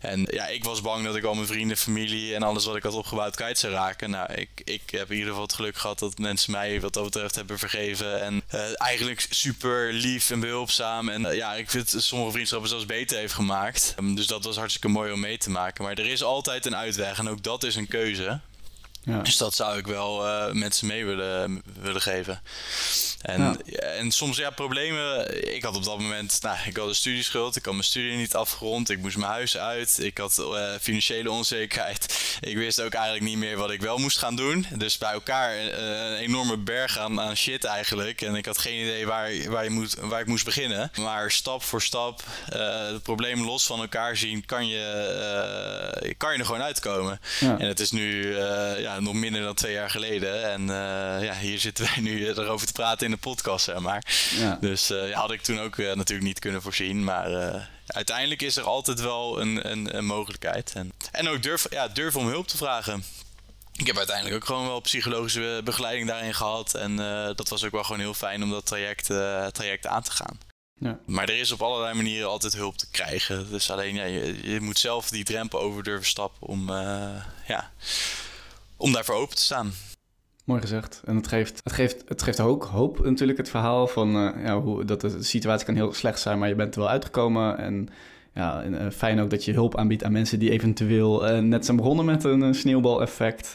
[0.00, 2.82] En ja, ik was bang dat ik al mijn vrienden, familie en alles wat ik
[2.82, 4.10] had opgebouwd kwijt zou raken.
[4.10, 7.04] Nou, ik, ik heb in ieder geval het geluk gehad dat mensen mij wat dat
[7.04, 8.22] betreft hebben vergeven.
[8.22, 11.08] En uh, eigenlijk super lief en behulpzaam.
[11.08, 13.94] En uh, ja, ik vind sommige vriendschappen zelfs beter heeft gemaakt.
[13.98, 15.84] Um, dus dat was hartstikke mooi om mee te maken.
[15.84, 18.40] Maar er is altijd een uitweg en ook dat is een keuze.
[19.06, 19.18] Ja.
[19.18, 22.42] Dus dat zou ik wel uh, mensen mee willen, willen geven.
[23.20, 25.54] En, en soms ja, problemen.
[25.54, 27.56] Ik had op dat moment, nou, ik had een studieschuld.
[27.56, 28.90] Ik had mijn studie niet afgerond.
[28.90, 29.98] Ik moest mijn huis uit.
[29.98, 32.25] Ik had uh, financiële onzekerheid.
[32.40, 34.66] Ik wist ook eigenlijk niet meer wat ik wel moest gaan doen.
[34.74, 35.70] Dus bij elkaar uh,
[36.10, 38.20] een enorme berg aan, aan shit eigenlijk.
[38.20, 40.90] En ik had geen idee waar, waar, je moet, waar ik moest beginnen.
[40.96, 42.56] Maar stap voor stap, uh,
[42.88, 47.20] de problemen los van elkaar zien, kan je, kan je er gewoon uitkomen.
[47.40, 47.58] Ja.
[47.58, 50.50] En het is nu, ja, ja, nog minder dan twee jaar geleden.
[50.52, 50.66] En
[51.22, 54.02] ja, hier zitten wij nu erover te praten in de podcast, zeg maar.
[54.36, 54.58] Ja.
[54.60, 57.04] Dus ja, had ik toen ook natuurlijk niet kunnen voorzien.
[57.04, 57.28] Maar
[57.86, 60.72] uiteindelijk is er altijd wel een, een, een mogelijkheid.
[60.74, 63.04] En, en ook durf, ja, durf om hulp te vragen.
[63.72, 66.74] Ik heb uiteindelijk ook gewoon wel psychologische begeleiding daarin gehad.
[66.74, 66.96] En
[67.36, 69.06] dat was ook wel gewoon heel fijn om dat traject,
[69.54, 70.38] traject aan te gaan.
[70.78, 70.98] Ja.
[71.06, 73.50] Maar er is op allerlei manieren altijd hulp te krijgen.
[73.50, 77.72] Dus alleen ja, je, je moet zelf die drempel over durven stappen om, uh, ja,
[78.76, 79.74] om daarvoor open te staan.
[80.46, 81.02] Mooi gezegd.
[81.04, 84.60] En het geeft, het geeft, het geeft ook hoop natuurlijk, het verhaal van uh, ja,
[84.60, 87.58] hoe, dat de situatie kan heel slecht zijn, maar je bent er wel uitgekomen.
[87.58, 87.88] En
[88.34, 91.64] ja, en, uh, fijn ook dat je hulp aanbiedt aan mensen die eventueel uh, net
[91.64, 93.54] zijn begonnen met een, sneeuwbaleffect.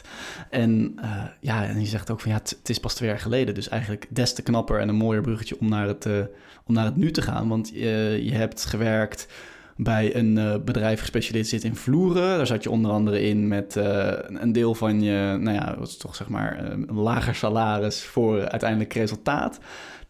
[0.50, 0.94] En
[1.40, 3.54] ja, en je zegt ook van ja, het is pas twee jaar geleden.
[3.54, 6.06] Dus eigenlijk des te knapper en een mooier bruggetje om naar het,
[6.64, 7.48] om naar het nu te gaan.
[7.48, 9.26] Want je hebt gewerkt
[9.82, 12.36] bij een bedrijf gespecialiseerd in vloeren.
[12.36, 13.74] Daar zat je onder andere in met
[14.26, 18.48] een deel van je, nou ja, wat is toch zeg maar een lager salaris voor
[18.48, 19.58] uiteindelijk resultaat.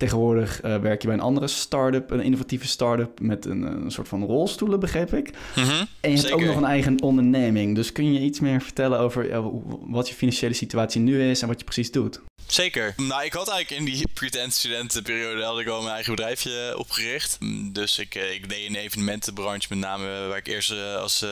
[0.03, 4.09] Tegenwoordig uh, werk je bij een andere start-up, een innovatieve start-up met een, een soort
[4.09, 5.31] van rolstoelen, begreep ik.
[5.57, 7.75] Mhm, en je hebt ook nog een eigen onderneming.
[7.75, 9.43] Dus kun je iets meer vertellen over
[9.87, 12.21] wat je financiële situatie nu is en wat je precies doet?
[12.53, 12.95] Zeker.
[12.97, 17.39] Nou, ik had eigenlijk in die pretend studentenperiode had ik al mijn eigen bedrijfje opgericht.
[17.73, 21.25] Dus ik, eh, ik deed in de evenementenbranche met name waar ik eerst eh, als,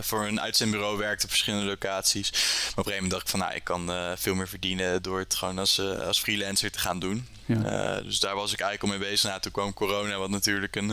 [0.00, 2.30] voor een uitzendbureau werkte op verschillende locaties.
[2.30, 5.18] Maar op een gegeven moment dacht ik van nou, ik kan veel meer verdienen door
[5.18, 7.26] het gewoon als, als freelancer te gaan doen.
[7.46, 8.00] Ja.
[8.00, 9.28] dus daar was ik eigenlijk al mee bezig.
[9.28, 10.88] Nou, toen kwam corona, wat natuurlijk een,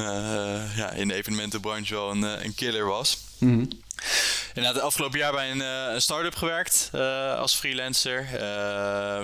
[0.76, 3.18] ja, in de evenementenbranche wel een, een killer was.
[3.38, 3.70] Mm
[4.54, 8.28] Inderdaad, het afgelopen jaar bij een, een start-up gewerkt uh, als freelancer.
[8.34, 8.40] Uh,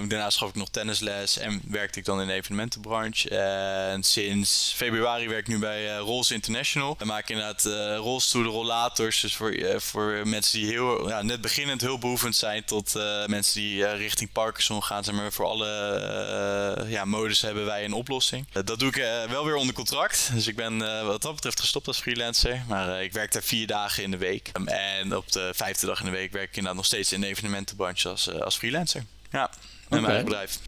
[0.10, 3.30] daarnaast gaf ik nog tennisles en werkte ik dan in de evenementenbranche.
[3.30, 6.96] En sinds februari werk ik nu bij Rolls International.
[6.98, 7.64] We maken inderdaad
[7.98, 9.22] rolstoelen, rollators.
[9.22, 12.94] Dus voor, voor mensen die heel, ja, net beginnend heel behoevend zijn tot
[13.26, 15.04] mensen die richting Parkinson gaan.
[15.04, 18.48] Zeg maar, voor alle ja, modus hebben wij een oplossing.
[18.52, 20.30] dat doe ik wel weer onder contract.
[20.34, 22.64] Dus ik ben wat dat betreft gestopt als freelancer.
[22.68, 24.52] Maar ik werk daar vier dagen in de week.
[24.68, 27.28] En op de vijfde dag in de week werk ik inderdaad nog steeds in de
[27.28, 29.06] evenementenbranche als, uh, als freelancer.
[29.32, 29.50] Ja,
[29.90, 30.60] met mijn eigen bedrijf.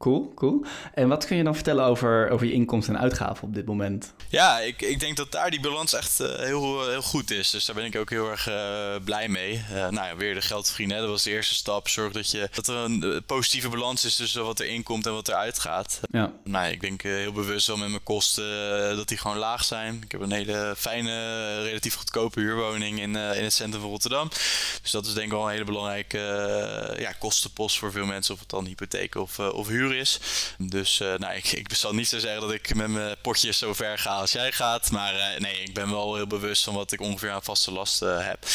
[0.00, 0.64] Cool, cool.
[0.94, 4.14] En wat kun je dan vertellen over, over je inkomsten en uitgaven op dit moment?
[4.28, 7.50] Ja, ik, ik denk dat daar die balans echt uh, heel, heel goed is.
[7.50, 9.52] Dus daar ben ik ook heel erg uh, blij mee.
[9.52, 11.88] Uh, nou ja, weer de geldvrienden, dat was de eerste stap.
[11.88, 15.28] Zorg dat, je, dat er een positieve balans is tussen wat er inkomt en wat
[15.28, 16.00] er uitgaat.
[16.10, 16.32] Ja.
[16.44, 20.02] Nou, ik denk heel bewust wel met mijn kosten dat die gewoon laag zijn.
[20.04, 24.28] Ik heb een hele fijne, relatief goedkope huurwoning in, in het centrum van Rotterdam.
[24.82, 26.18] Dus dat is denk ik wel een hele belangrijke
[26.98, 28.34] ja, kostenpost voor veel mensen.
[28.34, 30.20] Of het dan hypotheek of, of huur is.
[30.58, 33.72] Dus uh, nou, ik, ik zal niet zo zeggen dat ik met mijn potjes zo
[33.74, 34.90] ver ga als jij gaat.
[34.90, 38.24] Maar uh, nee, ik ben wel heel bewust van wat ik ongeveer aan vaste lasten
[38.24, 38.46] heb.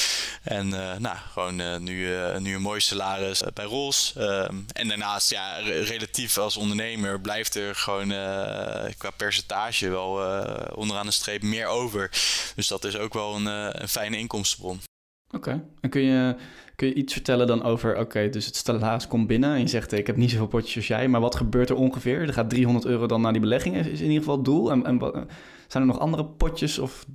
[0.43, 0.69] En
[1.01, 4.13] nou, gewoon nu, nu een mooi salaris bij Rolls.
[4.17, 8.07] Ehm, en daarnaast, ja, relatief als ondernemer blijft er gewoon
[8.97, 10.09] qua percentage wel
[10.75, 12.09] onderaan de streep meer over.
[12.55, 13.45] Dus dat is ook wel een,
[13.81, 14.81] een fijne inkomstenbron.
[15.31, 16.35] Oké, en kun je
[16.75, 19.91] Kun je iets vertellen dan over, oké, dus het salaris komt binnen en je zegt,
[19.91, 22.21] ik heb niet zoveel potjes als jij, maar wat gebeurt er ongeveer?
[22.21, 24.71] Er gaat 300 euro dan naar die belegging, is in ieder geval het doel.
[24.71, 24.99] En, en
[25.67, 27.05] zijn er nog andere potjes of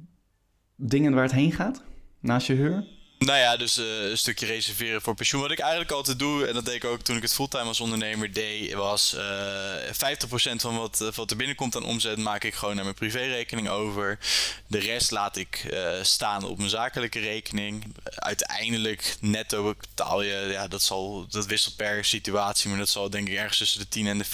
[0.77, 1.85] dingen waar het heen gaat,
[2.21, 3.00] naast je huur?
[3.27, 5.41] Nou ja, dus uh, een stukje reserveren voor pensioen.
[5.41, 7.81] Wat ik eigenlijk altijd doe, en dat deed ik ook toen ik het fulltime als
[7.81, 10.19] ondernemer deed, was uh, eh,
[10.55, 13.69] 50% van wat, uh, wat er binnenkomt aan omzet maak ik gewoon naar mijn privérekening
[13.69, 14.19] over.
[14.67, 17.95] De rest laat ik staan op mijn zakelijke rekening.
[18.15, 23.29] Uiteindelijk netto betaal je, ja, dat, zal, dat wisselt per situatie, maar dat zal denk
[23.29, 24.29] ik ergens tussen de 10 en de 40%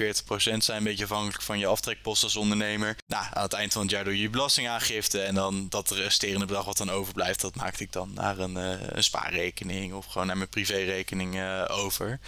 [0.57, 0.79] zijn.
[0.79, 2.97] Een beetje afhankelijk van je aftrekpost als ondernemer.
[3.07, 6.47] Nou, aan het eind van het jaar doe je je belastingaangifte en dan dat resterende
[6.47, 10.27] bedrag wat dan overblijft, dat maakte ik dan naar een eh, een spaarrekening of gewoon
[10.27, 12.19] naar mijn privérekening uh, over.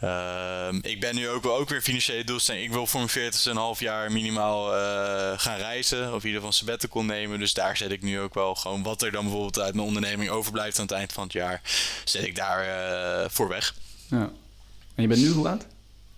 [0.00, 2.64] Ehm, ik ben nu ook, wel ook weer financiële doelstelling.
[2.64, 4.78] Ik wil voor mijn 40 een half jaar minimaal uh,
[5.36, 6.06] gaan reizen.
[6.06, 7.38] Of in ieder geval sabbatical nemen.
[7.38, 10.30] Dus daar zet ik nu ook wel gewoon wat er dan bijvoorbeeld uit mijn onderneming
[10.30, 11.60] overblijft aan het eind van het jaar.
[12.04, 13.74] Zet ik daar voor weg.
[14.10, 14.30] Ja.
[14.94, 15.66] En je bent nu hoe oud?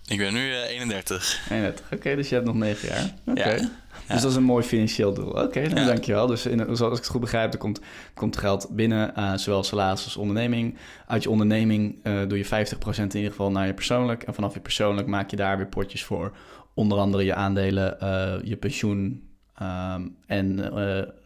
[0.09, 1.39] Ik ben nu 31.
[1.49, 3.13] 31, oké, dus je hebt nog 9 jaar.
[3.25, 3.49] Oké.
[3.49, 3.69] Ja.
[4.13, 5.29] Dus dat is een mooi financieel doel.
[5.29, 6.27] Oké, okay, nou, dankjewel.
[6.27, 7.79] Dus in, zoals ik het goed begrijp, er komt,
[8.13, 10.77] komt geld binnen, uh, zowel salaris als onderneming.
[11.07, 12.49] Uit je onderneming uh, doe je 50%
[12.97, 14.23] in ieder geval naar je persoonlijk.
[14.23, 16.35] En vanaf je persoonlijk maak je daar weer potjes voor.
[16.73, 19.29] Onder andere je aandelen, uh, je pensioen
[19.61, 20.73] um, en,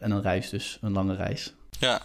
[0.00, 1.54] en een reis dus, een lange reis.
[1.78, 2.02] Ja,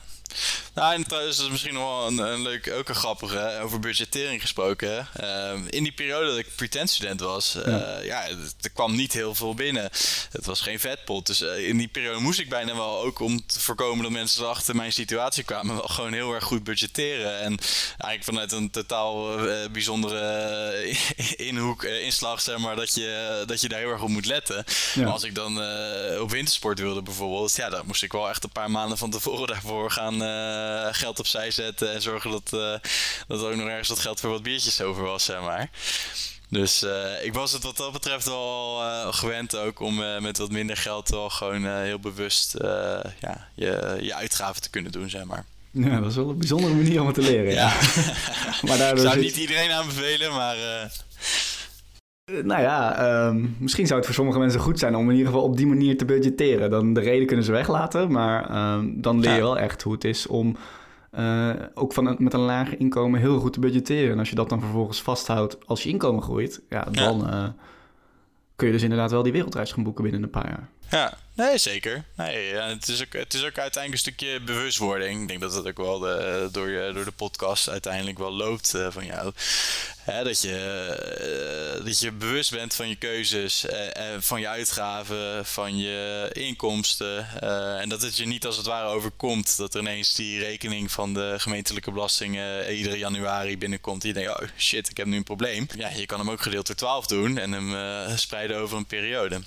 [0.79, 3.79] Nou, en trouwens, dat is misschien nog wel een, een leuk, ook een grappige, over
[3.79, 5.07] budgettering gesproken.
[5.21, 7.99] Uh, in die periode dat ik pretend-student was, uh, ja.
[8.03, 8.27] ja,
[8.61, 9.83] er kwam niet heel veel binnen.
[10.31, 11.25] Het was geen vetpot.
[11.25, 14.49] Dus uh, in die periode moest ik bijna wel, ook om te voorkomen dat mensen
[14.49, 17.39] achter mijn situatie kwamen, wel gewoon heel erg goed budgetteren.
[17.39, 19.37] En eigenlijk vanuit een totaal
[19.71, 20.97] bijzondere
[21.35, 24.63] inhoek, inslag, zeg maar, dat je, dat je daar heel erg op moet letten.
[24.93, 25.03] Ja.
[25.03, 25.57] Maar als ik dan
[26.19, 29.47] op wintersport wilde bijvoorbeeld, ja, dan moest ik wel echt een paar maanden van tevoren
[29.47, 30.21] daarvoor gaan
[30.69, 32.75] uh, geld opzij zetten en zorgen dat, uh,
[33.27, 35.69] dat er ook nog ergens wat geld voor wat biertjes over was, zeg maar.
[36.49, 40.77] Dus uh, ik was het wat dat betreft wel gewend ook om met wat minder
[40.77, 42.55] geld wel gewoon heel bewust
[43.19, 45.45] ja, je, je uitgaven te kunnen doen, zeg maar.
[45.71, 47.53] Ja, dat is wel een bijzondere manier om het te leren.
[47.53, 47.73] Ja.
[48.67, 50.55] maar daardoor Zou niet iedereen aanbevelen, maar
[52.43, 55.43] nou ja, um, misschien zou het voor sommige mensen goed zijn om in ieder geval
[55.43, 56.69] op die manier te budgetteren.
[56.69, 60.03] Dan de reden kunnen ze weglaten, maar um, dan leer je wel echt hoe het
[60.03, 60.55] is om
[61.19, 64.11] uh, ook van een, met een lager inkomen heel goed te budgetteren.
[64.11, 67.33] En als je dat dan vervolgens vasthoudt als je inkomen groeit, ja, dan ja.
[67.33, 67.49] Uh,
[68.55, 70.69] kun je dus inderdaad wel die wereldreis gaan boeken binnen een paar jaar.
[70.91, 72.03] Ja, nee, zeker.
[72.15, 75.21] Nee, het, is ook, het is ook uiteindelijk een stukje bewustwording.
[75.21, 78.73] Ik denk dat dat ook wel de, door, je, door de podcast uiteindelijk wel loopt
[78.75, 79.31] uh, van jou.
[79.99, 83.71] Hè, dat, je, uh, dat je bewust bent van je keuzes, uh,
[84.19, 87.41] van je uitgaven, van je inkomsten.
[87.79, 89.57] en dat het je niet als het ware overkomt.
[89.57, 94.01] Dat er ineens die rekening van de gemeentelijke belastingen iedere januari binnenkomt.
[94.01, 95.67] Die denkt, oh shit, ik heb nu een probleem.
[95.75, 99.41] Ja, je kan hem ook gedeeld door 12 doen en hem spreiden over een periode.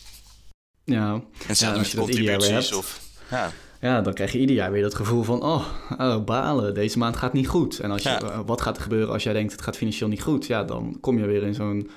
[0.85, 3.51] Ja, en ja, als je dat jaar weer hebt, of, ja.
[3.81, 5.43] ja, dan krijg je ieder jaar weer dat gevoel van...
[5.43, 5.67] oh,
[5.99, 7.79] oh balen, deze maand gaat niet goed.
[7.79, 8.23] En als je, ja.
[8.23, 10.47] uh, wat gaat er gebeuren als jij denkt het gaat financieel niet goed?
[10.47, 11.91] Ja, dan kom je weer in zo'n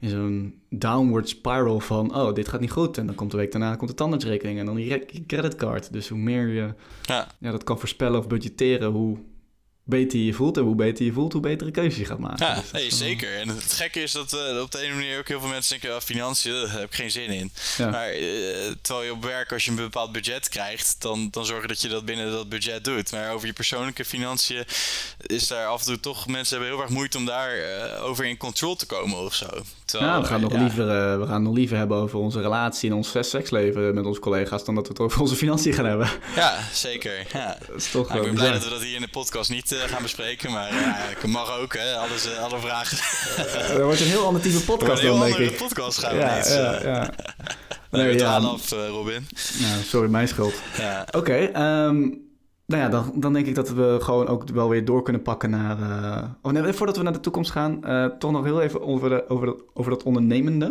[0.00, 2.16] in zo'n downward spiral van...
[2.16, 2.98] oh, dit gaat niet goed.
[2.98, 4.58] En dan komt de week daarna komt de tandartsrekening...
[4.58, 5.92] en dan die creditcard.
[5.92, 7.28] Dus hoe meer je ja.
[7.38, 8.90] Ja, dat kan voorspellen of budgetteren...
[8.90, 9.18] hoe
[9.86, 10.56] beter je voelt.
[10.56, 12.46] En hoe beter je voelt, hoe betere keuzes je gaat maken.
[12.46, 13.36] Ja, dus nee, zeker.
[13.36, 15.98] En het gekke is dat uh, op de ene manier ook heel veel mensen denken...
[15.98, 17.52] Oh, financiën, daar heb ik geen zin in.
[17.76, 17.90] Ja.
[17.90, 20.96] Maar uh, terwijl je op werk, als je een bepaald budget krijgt...
[20.98, 23.12] Dan, dan zorgen dat je dat binnen dat budget doet.
[23.12, 24.64] Maar over je persoonlijke financiën
[25.26, 26.26] is daar af en toe toch...
[26.26, 29.46] Mensen hebben heel erg moeite om daar uh, over in control te komen of zo.
[29.86, 30.58] Terwijl, ja, we gaan, nog ja.
[30.58, 34.64] liever, we gaan nog liever hebben over onze relatie en ons seksleven met onze collega's...
[34.64, 36.08] dan dat we het over onze financiën gaan hebben.
[36.36, 37.26] Ja, zeker.
[37.32, 37.58] Ja.
[37.68, 39.76] Dat is toch nou, ik ben blij dat we dat hier in de podcast niet
[39.86, 40.52] gaan bespreken.
[40.52, 40.70] Maar
[41.10, 42.98] ik mag ook, hè, alles, alle vragen.
[43.78, 45.56] er wordt een heel ander type podcast dan, denk ik.
[45.56, 46.48] podcast gaan we ja, ineens.
[46.48, 47.10] Ja, ja.
[47.90, 48.36] Nee, ja.
[48.36, 49.28] af, Robin.
[49.58, 50.54] Nou, sorry, mijn schuld.
[50.78, 51.04] Ja.
[51.06, 52.25] Oké, okay, um,
[52.66, 55.50] nou ja, dan, dan denk ik dat we gewoon ook wel weer door kunnen pakken
[55.50, 55.78] naar...
[55.78, 59.08] Uh, oh nee, voordat we naar de toekomst gaan, uh, toch nog heel even over,
[59.08, 60.66] de, over, de, over dat ondernemende.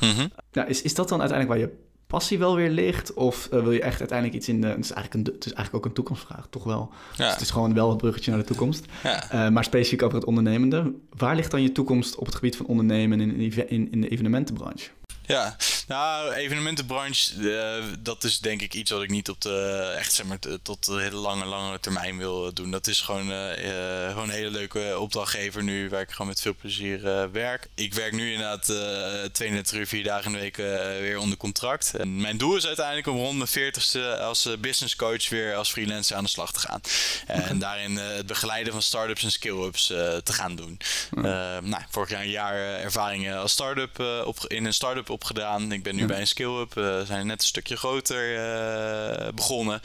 [0.00, 0.30] Mm -hmm.
[0.52, 3.14] nou, is, is dat dan uiteindelijk waar je passie wel weer ligt?
[3.14, 4.66] Of uh, wil je echt uiteindelijk iets in de...
[4.66, 6.90] Het is eigenlijk, een, het is eigenlijk ook een toekomstvraag, toch wel?
[7.16, 7.24] Ja.
[7.24, 8.86] Dus het is gewoon wel het bruggetje naar de toekomst.
[9.02, 9.50] Ja.
[9.50, 10.94] Maar specifiek over het ondernemende.
[11.16, 14.90] Waar ligt dan je toekomst op het gebied van ondernemen in, in, in de evenementenbranche?
[15.28, 20.12] Ja, nou, evenementenbranche, uh, dat is denk ik iets wat ik niet op de, echt
[20.12, 22.70] zeg maar, tot de hele lange, lange termijn wil doen.
[22.70, 26.40] Dat is gewoon, uh, uh, gewoon een hele leuke opdrachtgever nu, waar ik gewoon met
[26.40, 27.68] veel plezier werk.
[27.74, 28.64] Ik werk nu inderdaad
[29.32, 30.56] 32 uur, vier dagen in de week
[31.00, 31.94] weer onder contract.
[31.94, 36.16] En mijn doel is uiteindelijk om rond mijn 40ste als business coach weer als freelancer
[36.16, 36.80] aan de slag te gaan.
[37.26, 40.78] En daarin het begeleiden van start-ups en skill-ups te gaan doen.
[41.60, 45.72] nou, vorig jaar een jaar ervaring als start-up op, in een start-up opgedaan.
[45.72, 46.74] Ik ben nu bij een skill-up.
[46.74, 49.80] We zijn net een stukje groter uh, begonnen.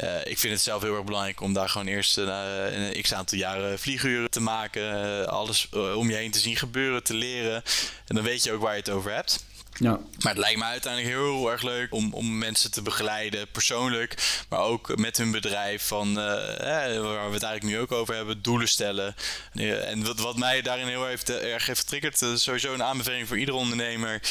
[0.00, 3.38] Uh, ik vind het zelf heel erg belangrijk om daar gewoon eerst een x aantal
[3.38, 5.28] jaren vlieguren te maken.
[5.28, 7.62] alles om je heen te zien gebeuren, te leren.
[8.06, 9.46] En dan weet je ook waar je het over hebt.
[9.78, 9.98] Ja.
[10.18, 14.60] Maar het lijkt me uiteindelijk heel erg leuk om, om mensen te begeleiden, persoonlijk, maar
[14.60, 15.86] ook met hun bedrijf.
[15.86, 19.14] Van, uh, waar we het eigenlijk nu ook over hebben, doelen stellen.
[19.54, 23.38] En wat, wat mij daarin heel heeft, erg heeft getriggerd, uh, sowieso een aanbeveling voor
[23.38, 24.22] iedere ondernemer.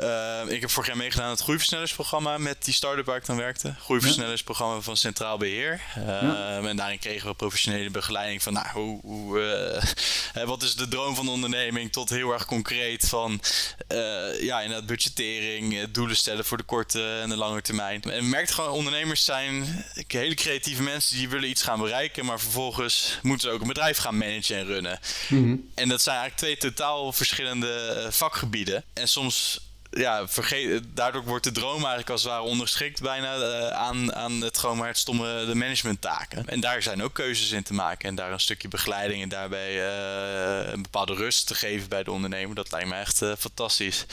[0.00, 3.36] Uh, ik heb vorig jaar meegedaan aan het groeiversnellersprogramma met die start-up waar ik dan
[3.36, 3.74] werkte.
[3.78, 5.80] Groeiversnellersprogramma van Centraal Beheer.
[5.94, 6.60] Ja.
[6.62, 9.82] En daarin kregen we professionele begeleiding van, nou, hoe, hoe
[10.44, 13.40] wat is de droom van de onderneming tot heel erg concreet van,
[14.40, 18.02] ja, inderdaad budgettering, eh, doelen stellen voor de korte en de lange termijn.
[18.02, 23.18] En merkt gewoon, ondernemers zijn hele creatieve mensen die willen iets gaan bereiken, maar vervolgens
[23.22, 24.98] moeten ze ook een bedrijf gaan managen en runnen.
[25.28, 25.56] Mhm.
[25.74, 28.84] En dat zijn eigenlijk twee totaal verschillende eh, vakgebieden.
[28.92, 29.60] En soms
[29.94, 34.40] ja, vergeet, daardoor wordt de droom eigenlijk als het ware onderschikt bijna uh, aan, aan
[34.40, 36.48] het gewoon maar het stomme de managementtaken.
[36.48, 38.08] En daar zijn ook keuzes in te maken.
[38.08, 42.10] En daar een stukje begeleiding en daarbij uh, een bepaalde rust te geven bij de
[42.10, 42.54] ondernemer.
[42.54, 44.06] Dat lijkt me echt uh, fantastisch.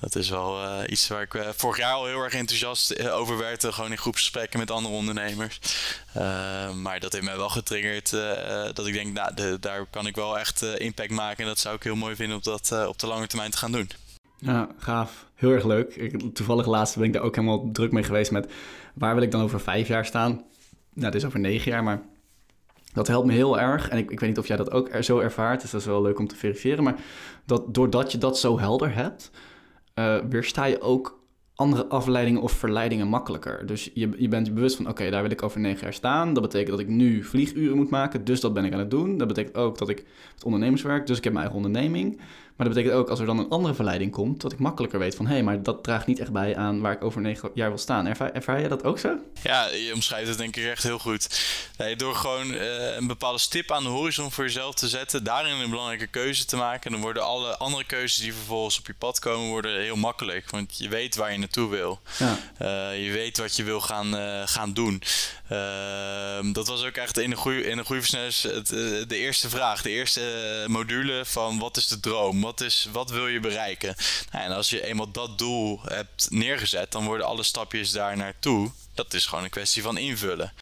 [0.00, 3.64] Dat is wel iets waar ik vorig jaar al heel erg enthousiast over werd.
[3.64, 5.58] gewoon in groepsgesprekken met andere ondernemers.
[6.74, 8.10] maar dat heeft mij wel getriggerd
[8.76, 11.42] dat ik denk, nou, daar kan ik wel echt impact maken.
[11.42, 13.72] En dat zou ik heel mooi vinden om dat op de lange termijn te gaan
[13.72, 13.90] doen.
[14.42, 15.30] Ja, gaaf.
[15.34, 15.96] Heel erg leuk.
[15.96, 18.52] Ik, toevallig laatst ben ik daar ook helemaal druk mee geweest met
[18.94, 20.30] waar wil ik dan over vijf jaar staan.
[20.92, 22.02] Nou, het is over negen jaar, maar
[22.92, 23.88] dat helpt me heel erg.
[23.88, 25.86] En ik, ik weet niet of jij dat ook er zo ervaart, dus dat is
[25.86, 26.84] wel leuk om te verifiëren.
[26.84, 26.96] Maar
[27.44, 29.30] dat, doordat je dat zo helder hebt,
[29.94, 31.20] uh, weersta je ook
[31.54, 33.66] andere afleidingen of verleidingen makkelijker.
[33.66, 36.32] Dus je, je bent je bewust van, oké, daar wil ik over negen jaar staan.
[36.32, 39.18] Dat betekent dat ik nu vlieguren moet maken, dus dat ben ik aan het doen.
[39.18, 42.20] Dat betekent ook dat ik het ondernemerswerk, dus ik heb mijn eigen onderneming.
[42.56, 45.14] Maar dat betekent ook als er dan een andere verleiding komt, dat ik makkelijker weet
[45.14, 47.68] van hé, hey, maar dat draagt niet echt bij aan waar ik over negen jaar
[47.68, 48.06] wil staan.
[48.06, 49.16] Ervaar, ervaar je dat ook zo?
[49.42, 51.40] Ja, je omschrijft het denk ik echt heel goed.
[51.78, 55.60] Nee, door gewoon uh, een bepaalde stip aan de horizon voor jezelf te zetten, daarin
[55.60, 59.18] een belangrijke keuze te maken, dan worden alle andere keuzes die vervolgens op je pad
[59.18, 60.50] komen, worden heel makkelijk.
[60.50, 62.00] Want je weet waar je naartoe wil.
[62.18, 62.38] Ja.
[62.62, 65.02] Uh, je weet wat je wil gaan, uh, gaan doen.
[65.48, 70.20] Ehm, dat was ook echt in een goede, in versnellers de eerste vraag, de eerste
[70.66, 72.40] module van wat is de droom?
[72.40, 73.94] Wat, is, wat wil je bereiken?
[74.30, 78.70] Nou, en als je eenmaal dat doel hebt neergezet, dan worden alle stapjes daar naartoe.
[78.94, 80.52] Dat is gewoon een kwestie van invullen.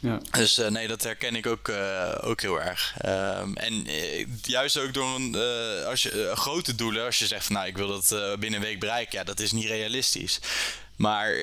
[0.00, 0.20] Ja.
[0.30, 2.94] Dus uh, nee, dat herken ik ook, uh, ook heel erg.
[3.06, 5.34] Um, en uh, juist ook door een,
[5.86, 8.08] als je, grote doelen, als je zegt van nou ik wil dat
[8.38, 10.38] binnen een week bereiken, ja, dat is niet realistisch.
[10.96, 11.34] Maar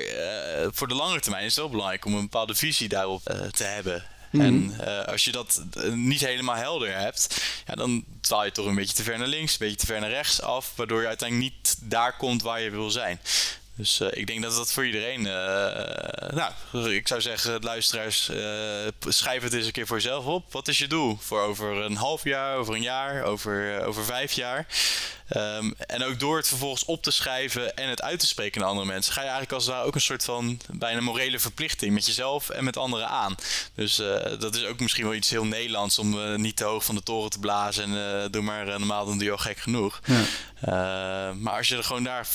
[0.71, 4.05] voor de lange termijn is het wel belangrijk om een bepaalde visie daarop te hebben.
[4.31, 4.45] Mhm.
[4.45, 8.65] En uh, als je dat eh, niet helemaal helder hebt, ja, dan dwaal je toch
[8.65, 11.07] een beetje te ver naar links, een beetje te ver naar rechts af, waardoor je
[11.07, 13.19] uiteindelijk niet daar komt waar je wil zijn.
[13.81, 15.19] Dus uh, ik denk dat dat voor iedereen.
[15.19, 15.33] Uh,
[16.31, 20.51] nou, ik zou zeggen, luisteraars, uh, schrijf het eens een keer voor jezelf op.
[20.51, 24.31] Wat is je doel voor over een half jaar, over een jaar, over, over vijf
[24.31, 24.67] jaar?
[25.37, 28.69] Um, en ook door het vervolgens op te schrijven en het uit te spreken naar
[28.69, 32.05] andere mensen, ga je eigenlijk als daar ook een soort van bijna morele verplichting met
[32.05, 33.35] jezelf en met anderen aan.
[33.75, 33.95] Dus
[34.39, 37.29] dat is ook misschien wel iets heel Nederlands om niet te hoog van de toren
[37.29, 39.99] te blazen en doe maar normaal dan doe je al gek genoeg.
[40.05, 41.33] Ja.
[41.33, 42.27] maar als je er gewoon daar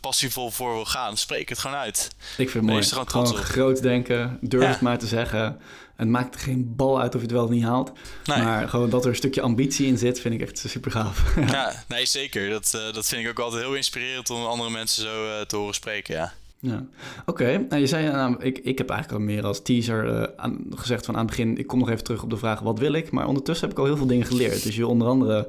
[0.00, 2.10] passievol voor wil gaan, spreek het gewoon uit.
[2.36, 2.82] Ik vind het mooi.
[2.82, 5.60] Gewoon, gewoon groot denken, durf het maar te zeggen.
[5.96, 7.92] Het maakt geen bal uit of je het wel of niet haalt.
[8.26, 11.34] Maar gewoon dat er een stukje ambitie in zit, vind ik echt super gaaf.
[11.50, 12.50] ja, nee, zeker.
[12.50, 15.56] Dat, uh, dat vind ik ook altijd heel inspirerend om andere mensen zo uh, te
[15.56, 16.32] horen spreken, ja.
[16.58, 16.84] Ja,
[17.20, 17.42] oké.
[17.42, 17.66] Okay.
[17.68, 21.04] Nou, je zei, nou, ik, ik heb eigenlijk al meer als teaser uh, aan, gezegd
[21.04, 23.10] van aan het begin, ik kom nog even terug op de vraag wat wil ik,
[23.10, 24.62] maar ondertussen heb ik al heel veel dingen geleerd.
[24.62, 25.48] Dus je onder andere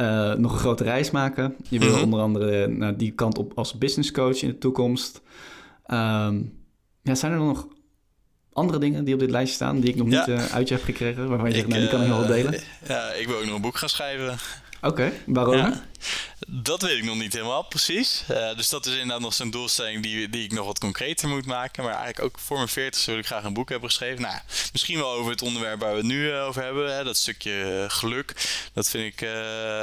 [0.00, 1.56] uh, nog een grote reis maken.
[1.68, 2.02] Je wil mhm.
[2.02, 5.22] onder andere naar die kant op als business coach in de toekomst.
[5.86, 6.62] Um,
[7.02, 7.68] ja, zijn er nog
[8.52, 10.84] andere dingen die op dit lijstje staan die ik nog niet uh, uit je heb
[10.84, 12.60] gekregen, waarvan je zegt, nou, die kan ik nog wel delen?
[12.88, 14.36] Ja, ik wil ook nog een boek gaan schrijven.
[14.82, 15.56] Oké, waarom?
[15.56, 15.82] Ja.
[16.46, 18.24] Dat weet ik nog niet helemaal precies.
[18.30, 21.46] Uh, dus dat is inderdaad nog zo'n doelstelling die, die ik nog wat concreter moet
[21.46, 21.84] maken.
[21.84, 24.22] Maar eigenlijk ook voor mijn 40 wil ik graag een boek hebben geschreven.
[24.22, 24.38] Nou,
[24.72, 26.96] misschien wel over het onderwerp waar we het nu uh, over hebben.
[26.96, 28.34] Hè, dat stukje uh, geluk.
[28.72, 29.28] Dat vind ik,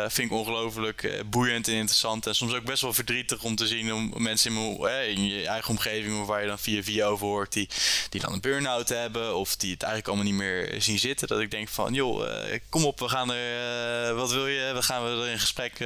[0.07, 2.27] vind ik ongelooflijk boeiend en interessant.
[2.27, 5.69] En soms ook best wel verdrietig om te zien om mensen in, mijn, je eigen
[5.69, 6.25] omgeving...
[6.25, 7.69] waar je dan via via over hoort, die,
[8.09, 9.35] die dan een burn-out hebben...
[9.35, 11.27] of die het eigenlijk allemaal niet meer zien zitten.
[11.27, 12.27] Dat ik denk van, joh,
[12.69, 14.15] kom op, we gaan er...
[14.15, 14.73] wat wil je?
[14.73, 15.79] We gaan we er in gesprek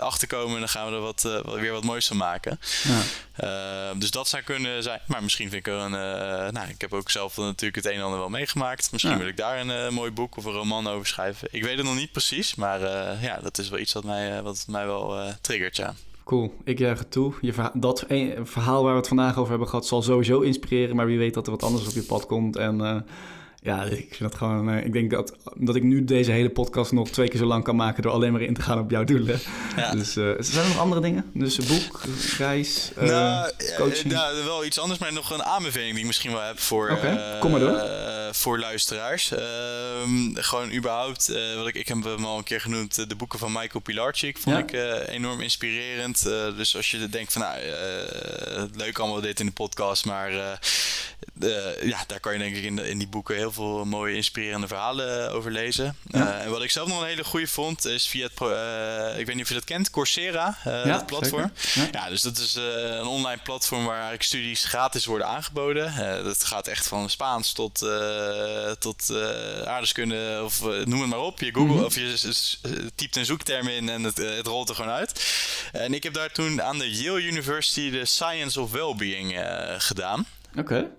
[0.00, 2.60] achterkomen en dan gaan we er wat, uh, weer wat moois van maken.
[2.82, 3.02] Ja.
[3.92, 5.00] Uh, dus dat zou kunnen zijn.
[5.06, 5.90] Maar misschien vind ik er een.
[6.52, 8.92] Nou, ik heb ook zelf natuurlijk het een en ander wel meegemaakt.
[8.92, 11.48] Misschien wil ik daar een mooi boek of een roman over schrijven.
[11.50, 12.80] Ik weet het nog niet precies, maar
[13.22, 15.76] ja, dat is wel iets wat mij, wat mij wel triggert.
[15.76, 15.94] Ja.
[16.24, 17.34] Cool, ik juich het toe.
[17.40, 18.04] Je dat
[18.42, 21.46] verhaal waar we het vandaag over hebben gehad zal sowieso inspireren, maar wie weet dat
[21.46, 22.56] er wat anders op je pad komt.
[22.56, 23.04] En
[23.62, 24.68] ja, ik vind dat gewoon.
[24.68, 27.64] Uh, ik denk dat, dat ik nu deze hele podcast nog twee keer zo lang
[27.64, 29.40] kan maken door alleen maar in te gaan op jouw doelen.
[29.76, 29.92] Ja.
[29.92, 31.30] Dus uh, zijn er nog andere dingen?
[31.34, 32.00] Dus boek,
[32.38, 34.12] reis, uh, nou, coaching?
[34.12, 37.38] Nou, wel iets anders, maar nog een aanbeveling die ik misschien wel heb voor, okay,
[37.38, 37.82] kom maar door.
[38.32, 39.32] voor luisteraars.
[39.32, 43.52] Ehm, gewoon überhaupt, wat ik, ik heb hem al een keer genoemd, de boeken van
[43.52, 44.72] Michael Pilarczyk vond ik
[45.06, 46.22] enorm inspirerend.
[46.56, 47.58] dus als je denkt van, nou,
[48.74, 50.58] leuk allemaal dit in de podcast, maar
[51.80, 55.32] ja, daar kan je denk ik in, in die boeken heel veel mooie inspirerende verhalen
[55.32, 55.96] over lezen.
[56.10, 58.32] en wat ik zelf nog een hele goede vond, is via het,
[59.18, 61.52] ik weet niet of je dat kent, Coursera, ja, het platform.
[61.74, 61.88] Ja.
[61.92, 62.08] ja.
[62.08, 65.94] dus dat is een online platform waar eigenlijk studies gratis worden aangeboden.
[66.24, 67.86] dat gaat echt van Spaans tot,
[68.78, 69.12] tot
[69.64, 71.40] aardeskunde of noem het maar op.
[71.40, 71.84] Je Google mhm.
[71.84, 72.36] of je
[72.94, 75.26] typt een zoekterm in en het, het rolt er gewoon uit.
[75.72, 79.38] En ik heb daar toen aan de Yale University de Science of Wellbeing
[79.78, 80.26] gedaan.
[80.56, 80.90] Oké.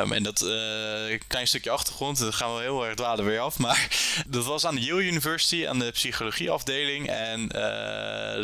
[0.00, 3.58] Um, en dat uh, klein stukje achtergrond, dat gaan we heel erg dwalen weer af.
[3.58, 3.88] Maar
[4.26, 7.08] dat was aan de Yale University, aan de psychologieafdeling.
[7.08, 7.50] En uh,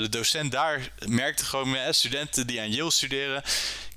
[0.01, 3.42] de docent daar merkte gewoon met studenten die aan Yale studeren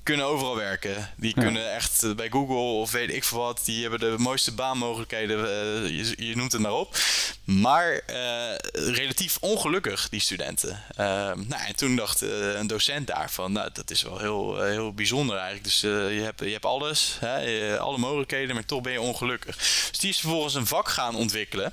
[0.08, 1.10] kunnen overal werken.
[1.16, 3.60] Die kunnen echt eh, bij Google of weet ik veel wat.
[3.64, 5.38] Die hebben de mooiste baanmogelijkheden.
[5.38, 6.96] Uh, je, je, noemt het maar op.
[7.44, 10.82] Maar uh, relatief ongelukkig, die studenten.
[10.90, 15.36] Uh, nou, en toen dacht een docent daarvan, nou, dat is wel heel, heel bijzonder
[15.36, 15.64] eigenlijk.
[15.64, 19.56] Dus je, hebt, je hebt alles, hè, alle mogelijkheden, maar toch ben je ongelukkig.
[19.90, 21.72] Dus die is vervolgens een vak gaan ontwikkelen.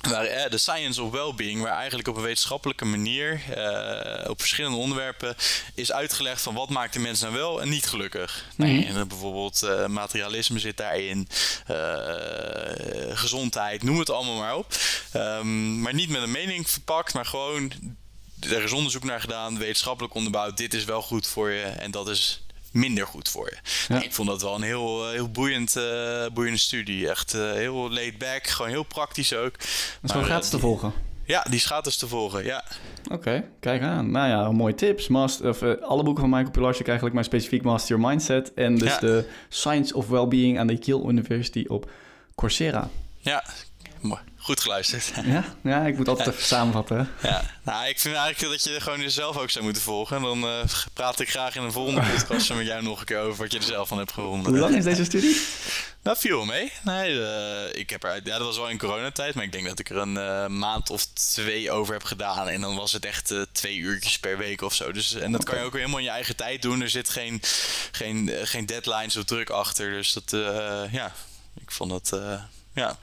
[0.00, 4.76] Waar, eh, de science of well-being, waar eigenlijk op een wetenschappelijke manier uh, op verschillende
[4.76, 5.36] onderwerpen
[5.74, 8.44] is uitgelegd van wat maakt de mens nou wel en niet gelukkig.
[8.56, 8.96] Mm -hmm.
[8.96, 11.28] en bijvoorbeeld uh, materialisme zit daarin,
[13.12, 14.74] gezondheid, noem het allemaal maar op.
[15.14, 17.72] Um, maar niet met een mening verpakt, maar gewoon
[18.40, 20.56] er is onderzoek naar gedaan, wetenschappelijk onderbouwd.
[20.56, 22.42] Dit is wel goed voor je en dat is
[22.72, 23.58] minder goed voor
[23.88, 23.94] je.
[23.94, 27.08] ik vond dat wel een heel, eh, heel boeiend, uh, boeiende studie.
[27.10, 29.56] Echt uh, heel laid back, gewoon heel praktisch ook.
[30.02, 30.92] Is gewoon gratis te volgen?
[31.24, 32.64] Ja, die is gratis te volgen, ja.
[33.10, 34.10] Oké, kijk aan.
[34.10, 35.08] Nou ja, mooie tips.
[35.08, 38.54] Master, of, alle boeken van Michael Pilarczyk eigenlijk, maar specifiek Master Your Mindset.
[38.54, 41.90] En dus de Science of Wellbeing aan de Yale University op
[42.34, 42.90] Coursera.
[43.18, 43.44] Ja.
[44.48, 45.12] Goed geluisterd.
[45.24, 47.10] Ja, ja ik moet altijd even samenvatten.
[47.22, 50.22] Ja, nou, ik vind eigenlijk dat je er gewoon jezelf ook zou moeten volgen.
[50.22, 53.42] Dan uh, praat ik graag in een volgende podcast met jou nog een keer over
[53.42, 54.50] wat je er zelf van hebt gevonden.
[54.50, 55.40] Hoe lang is deze studie?
[56.02, 56.72] Dat viel mee.
[56.82, 59.78] Nee, uh, ik heb er, ja, dat was wel in coronatijd, maar ik denk dat
[59.78, 62.48] ik er een uh, maand of twee over heb gedaan.
[62.48, 64.92] En dan was het echt twee uurtjes per week of zo.
[64.92, 66.80] Dus, en dat kan je ook helemaal in je eigen tijd doen.
[66.80, 67.42] Er zit geen,
[67.92, 69.90] geen, geen deadlines of druk achter.
[69.90, 70.30] Dus dat,
[70.90, 71.12] ja,
[71.60, 72.20] ik vond dat,
[72.74, 72.98] ja,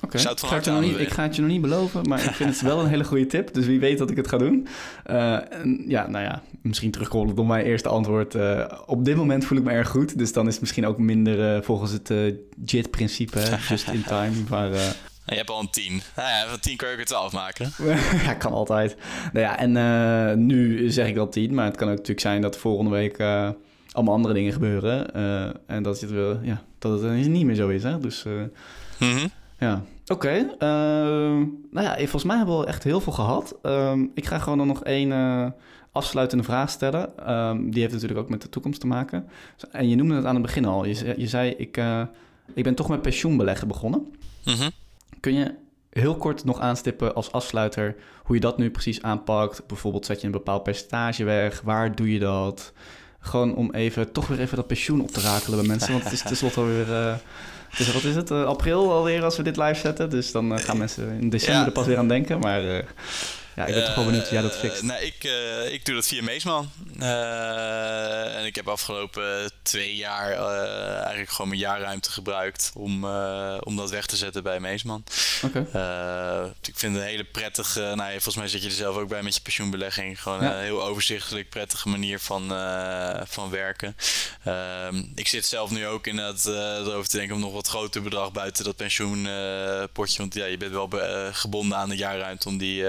[0.00, 2.50] Oké, ik, ga het niet, ik ga het je nog niet beloven, maar ik vind
[2.50, 3.54] het wel een hele goede tip.
[3.54, 4.68] Dus wie weet dat ik het ga doen.
[5.10, 5.38] Uh,
[5.86, 8.34] ja, nou ja, misschien terugkomen op mijn eerste antwoord.
[8.34, 10.18] Uh, op dit moment voel ik me erg goed.
[10.18, 12.12] Dus dan is het misschien ook minder uh, volgens het
[12.64, 14.32] JIT-principe, just in time.
[14.48, 14.70] Maar,
[15.24, 16.02] je hebt al een 10.
[16.16, 17.72] Nou ja, van 10 kun je er 12 maken.
[18.26, 18.96] ja, kan altijd.
[19.32, 22.56] Nou ja, en nu zeg ik al 10, maar het kan ook natuurlijk zijn dat
[22.56, 23.20] volgende week
[23.92, 25.14] allemaal andere dingen gebeuren.
[25.66, 27.82] en dat het, wel, ja, dat het niet meer zo is.
[27.82, 27.98] Hè?
[27.98, 28.50] Dus mm
[28.98, 29.30] -hmm.
[29.58, 30.54] Ja, oké.
[30.58, 31.38] Ehm,
[31.70, 33.56] nou ja, volgens mij hebben we echt heel veel gehad.
[33.62, 35.46] Ehm, ik ga gewoon dan nog één uh,
[35.92, 37.18] afsluitende vraag stellen.
[37.26, 39.28] Ehm, die heeft natuurlijk ook met de toekomst te maken.
[39.70, 40.84] En je noemde het aan het begin al.
[40.84, 42.02] Je, je zei, ik, uh,
[42.54, 44.06] ik ben toch met pensioenbeleggen begonnen.
[44.44, 44.70] Mhm.
[45.20, 45.54] Kun je
[45.90, 49.66] heel kort nog aanstippen als afsluiter hoe je dat nu precies aanpakt?
[49.66, 51.60] Bijvoorbeeld zet je een bepaald percentage weg.
[51.60, 52.72] Waar doe je dat?
[53.20, 55.92] Gewoon om even, toch weer even dat pensioen op te rakelen bij mensen.
[55.92, 57.20] Want het is tenslotte alweer...
[57.76, 58.30] Dus wat is het?
[58.30, 60.10] Uh, april alweer als we dit live zetten.
[60.10, 62.38] Dus dan uh, gaan mensen in december er pas weer aan denken.
[62.38, 62.84] Maar
[63.58, 64.82] ja, ik ben toch wel benieuwd hoe jij dat fixt.
[64.82, 65.24] nee, ik,
[65.72, 66.70] ik doe dat via Meesman.
[66.98, 70.32] en ik heb afgelopen twee jaar
[71.00, 73.04] eigenlijk gewoon mijn jaarruimte gebruikt om,
[73.60, 75.04] om dat weg te zetten bij Meesman.
[75.42, 75.58] Oké.
[76.62, 79.08] ik vind het een hele prettige, nou ja, volgens mij zit je er zelf ook
[79.08, 80.22] bij met je pensioenbelegging.
[80.22, 82.48] Gewoon een heel overzichtelijk, prettige manier van,
[83.26, 83.96] van werken.
[84.44, 88.02] Ehm, ik zit zelf nu ook in dat erover te denken om nog wat groter
[88.02, 90.18] bedrag buiten dat pensioenpotje.
[90.18, 90.90] want ja, je bent wel
[91.32, 92.82] gebonden aan de jaarruimte om die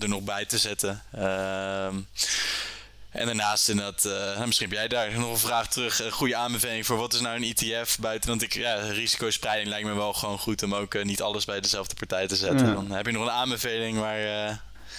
[0.00, 1.02] er nog bij te zetten.
[1.12, 1.94] Ehm,
[3.10, 6.04] en daarnaast in dat, uh, misschien heb jij daar nog een vraag terug.
[6.04, 8.28] Een goede aanbeveling voor wat is nou een ETF buiten?
[8.28, 11.60] Want ik, ja, risicospreiding lijkt me wel gewoon goed om ook uh, niet alles bij
[11.60, 12.74] dezelfde partij te zetten.
[12.74, 14.18] Dan heb je nog een aanbeveling waar.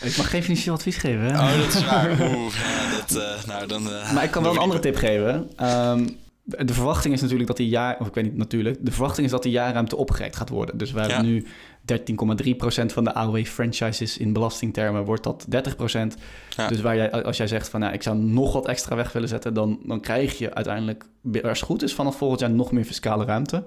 [0.02, 1.22] Ik mag geen financieel advies geven.
[1.22, 1.40] Hè?
[1.40, 2.10] Oh, dat is waar.
[2.36, 3.84] Oeh, ja, dat, nou, dan,
[4.14, 5.52] maar ik kan wel een andere tip geven.
[5.68, 9.26] Um, de verwachting is natuurlijk dat die jaar, of ik weet niet natuurlijk, de verwachting
[9.26, 10.78] is dat die jaarruimte opgerekt gaat worden.
[10.78, 11.48] Dus we hebben nu
[11.92, 15.50] 13,3% van de AOW-franchises in belastingtermen wordt dat 30%.
[16.68, 19.30] Dus waar jij, als jij zegt van nou, ik zou nog wat extra weg willen
[19.30, 22.86] zetten, dan, dan krijg je uiteindelijk, als het goed is, vanaf volgend jaar nog meer
[22.86, 23.64] fiscale ruimte.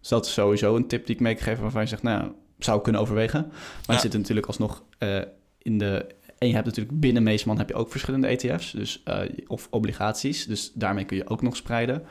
[0.00, 3.00] Dus dat is sowieso een tip die ik meegeef waarvan je zegt, nou, zou kunnen
[3.00, 3.46] overwegen.
[3.86, 4.02] Maar ja.
[4.02, 5.20] zit natuurlijk alsnog uh,
[5.58, 6.06] in de
[6.42, 10.46] en je hebt natuurlijk binnen Meesman heb je ook verschillende ETF's, dus, uh, of obligaties.
[10.46, 11.94] Dus daarmee kun je ook nog spreiden.
[11.94, 12.02] Um,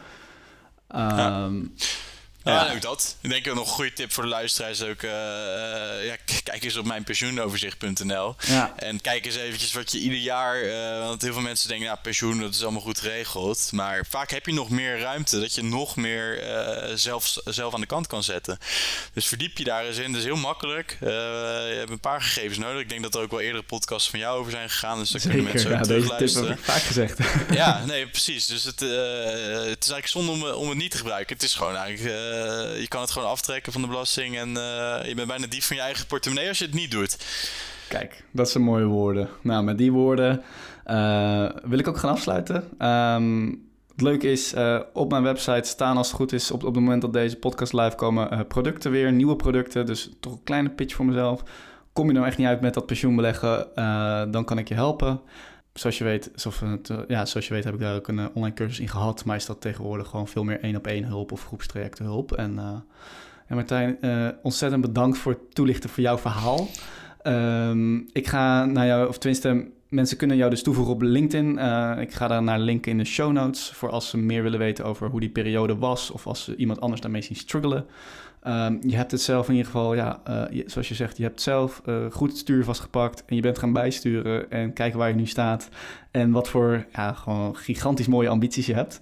[0.96, 1.50] Ja,
[2.44, 2.74] ja.
[2.74, 3.16] ook dat.
[3.22, 5.02] Ik denk ook nog een goede tip voor de luisteraars ook.
[5.02, 5.12] Uh,
[6.06, 8.36] ja, kijk eens op mijn pensioenoverzicht.nl.
[8.48, 8.74] Ja.
[8.76, 10.64] En kijk eens eventjes wat je ieder jaar...
[10.64, 13.70] Uh, want heel veel mensen denken, ja, pensioen, dat is allemaal goed geregeld.
[13.72, 15.40] Maar vaak heb je nog meer ruimte.
[15.40, 18.58] Dat je nog meer uh, zelf, zelf aan de kant kan zetten.
[19.14, 20.12] Dus verdiep je daar eens in.
[20.12, 20.98] Dat is heel makkelijk.
[21.00, 22.82] je hebt een paar gegevens nodig.
[22.82, 25.00] Ik denk dat er ook wel eerdere podcasts van jou over zijn gegaan.
[25.00, 27.18] Dus daar kunnen mensen ook ja, tip heb ik vaak gezegd.
[27.52, 28.46] ja, nee, precies.
[28.46, 31.36] Dus het, het is eigenlijk zonde om, om het niet te gebruiken.
[31.36, 32.31] Het is gewoon eigenlijk eh,
[32.80, 34.54] je kan het gewoon aftrekken van de belasting en uh,
[35.06, 37.18] je bent bijna dief van je eigen portemonnee als je het niet doet.
[37.88, 39.30] Kijk, dat zijn mooie woorden.
[39.42, 40.42] Nou, met die woorden
[40.88, 42.88] uh, wil ik ook gaan afsluiten.
[42.88, 44.54] Um, het leuke is,
[44.94, 47.74] op mijn website staan als het goed is, op, op het moment dat deze podcast
[47.74, 49.86] live komen, producten weer, nieuwe producten.
[49.86, 51.44] Dus toch een kleine pitch voor mezelf.
[51.94, 53.68] Kom je nou echt niet uit met dat pensioenbeleggen,
[54.32, 55.22] dan kan ik je helpen
[55.74, 58.26] zoals je weet, het, eh, ja, zoals je weet heb ik daar ook een eh,
[58.34, 59.26] online cursus in gehad.
[59.26, 62.32] Maar is dat tegenwoordig gewoon veel meer één op één hulp of groepstrajecten hulp.
[62.32, 62.80] En, uh,
[63.48, 63.98] en Martijn,
[64.42, 66.68] ontzettend bedankt voor het toelichten voor jouw verhaal.
[67.24, 71.50] Um, ik ga naar jou, of tenminste, mensen kunnen jou dus toevoegen op LinkedIn.
[72.00, 74.86] ik ga daar naar linken in de show notes voor als ze meer willen weten
[74.86, 76.12] over hoe die periode was.
[76.12, 77.86] Of als ze iemand anders daarmee zien struggelen.
[78.48, 81.42] Um, je hebt het zelf in ieder geval, ja, uh, zoals je zegt, je hebt
[81.42, 85.16] zelf uh, goed het stuur vastgepakt en je bent gaan bijsturen en kijken waar je
[85.16, 85.70] nu staat
[86.12, 89.00] en wat voor ja, gewoon gigantisch mooie ambities je hebt.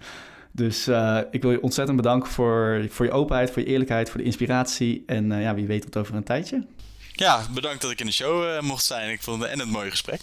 [0.52, 4.20] Dus uh, ik wil je ontzettend bedanken voor, voor je openheid, voor je eerlijkheid, voor
[4.20, 6.66] de inspiratie en ja, wie weet tot over een tijdje.
[7.12, 9.12] Ja, bedankt dat ik in de show mocht zijn.
[9.12, 10.22] Ik vond het en een mooi gesprek.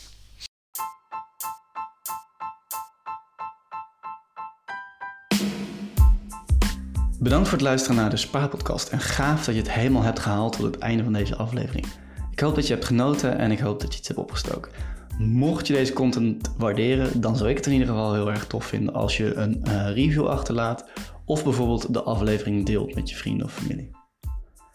[7.26, 10.52] Bedankt voor het luisteren naar de Spaarpodcast en gaaf dat je het helemaal hebt gehaald
[10.52, 11.86] tot het einde van deze aflevering.
[12.30, 14.72] Ik hoop dat je hebt genoten en ik hoop dat je iets hebt opgestoken.
[15.18, 18.64] Mocht je deze content waarderen, dan zou ik het in ieder geval heel erg tof
[18.64, 20.84] vinden als je een uh, review achterlaat
[21.24, 23.90] of bijvoorbeeld de aflevering deelt met je vrienden of familie.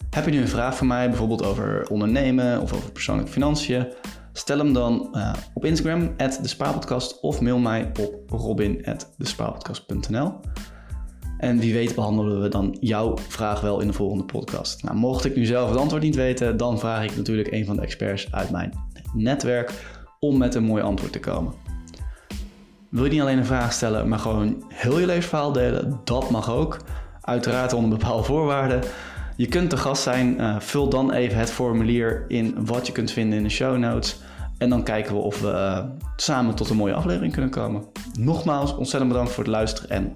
[0.09, 3.87] Heb je nu een vraag voor mij, bijvoorbeeld over ondernemen of over persoonlijke financiën?
[4.33, 10.39] Stel hem dan uh, op Instagram, at de of mail mij op robin.despaarpodcast.nl.
[11.41, 14.83] En wie weet behandelen we dan jouw vraag wel in de volgende podcast.
[14.83, 17.75] Nou, mocht ik nu zelf het antwoord niet weten, dan vraag ik natuurlijk een van
[17.75, 18.73] de experts uit mijn
[19.13, 19.73] netwerk
[20.19, 21.53] om met een mooi antwoord te komen.
[22.89, 25.99] Wil je niet alleen een vraag stellen, maar gewoon heel je levensverhaal delen?
[26.03, 26.77] Dat mag ook.
[27.21, 28.81] Uiteraard onder bepaalde voorwaarden.
[29.37, 30.41] Je kunt te gast zijn.
[30.41, 34.19] Uh, vul dan even het formulier in wat je kunt vinden in de show notes.
[34.57, 35.83] En dan kijken we of we uh,
[36.15, 37.83] samen tot een mooie aflevering kunnen komen.
[38.19, 40.15] Nogmaals, ontzettend bedankt voor het luisteren en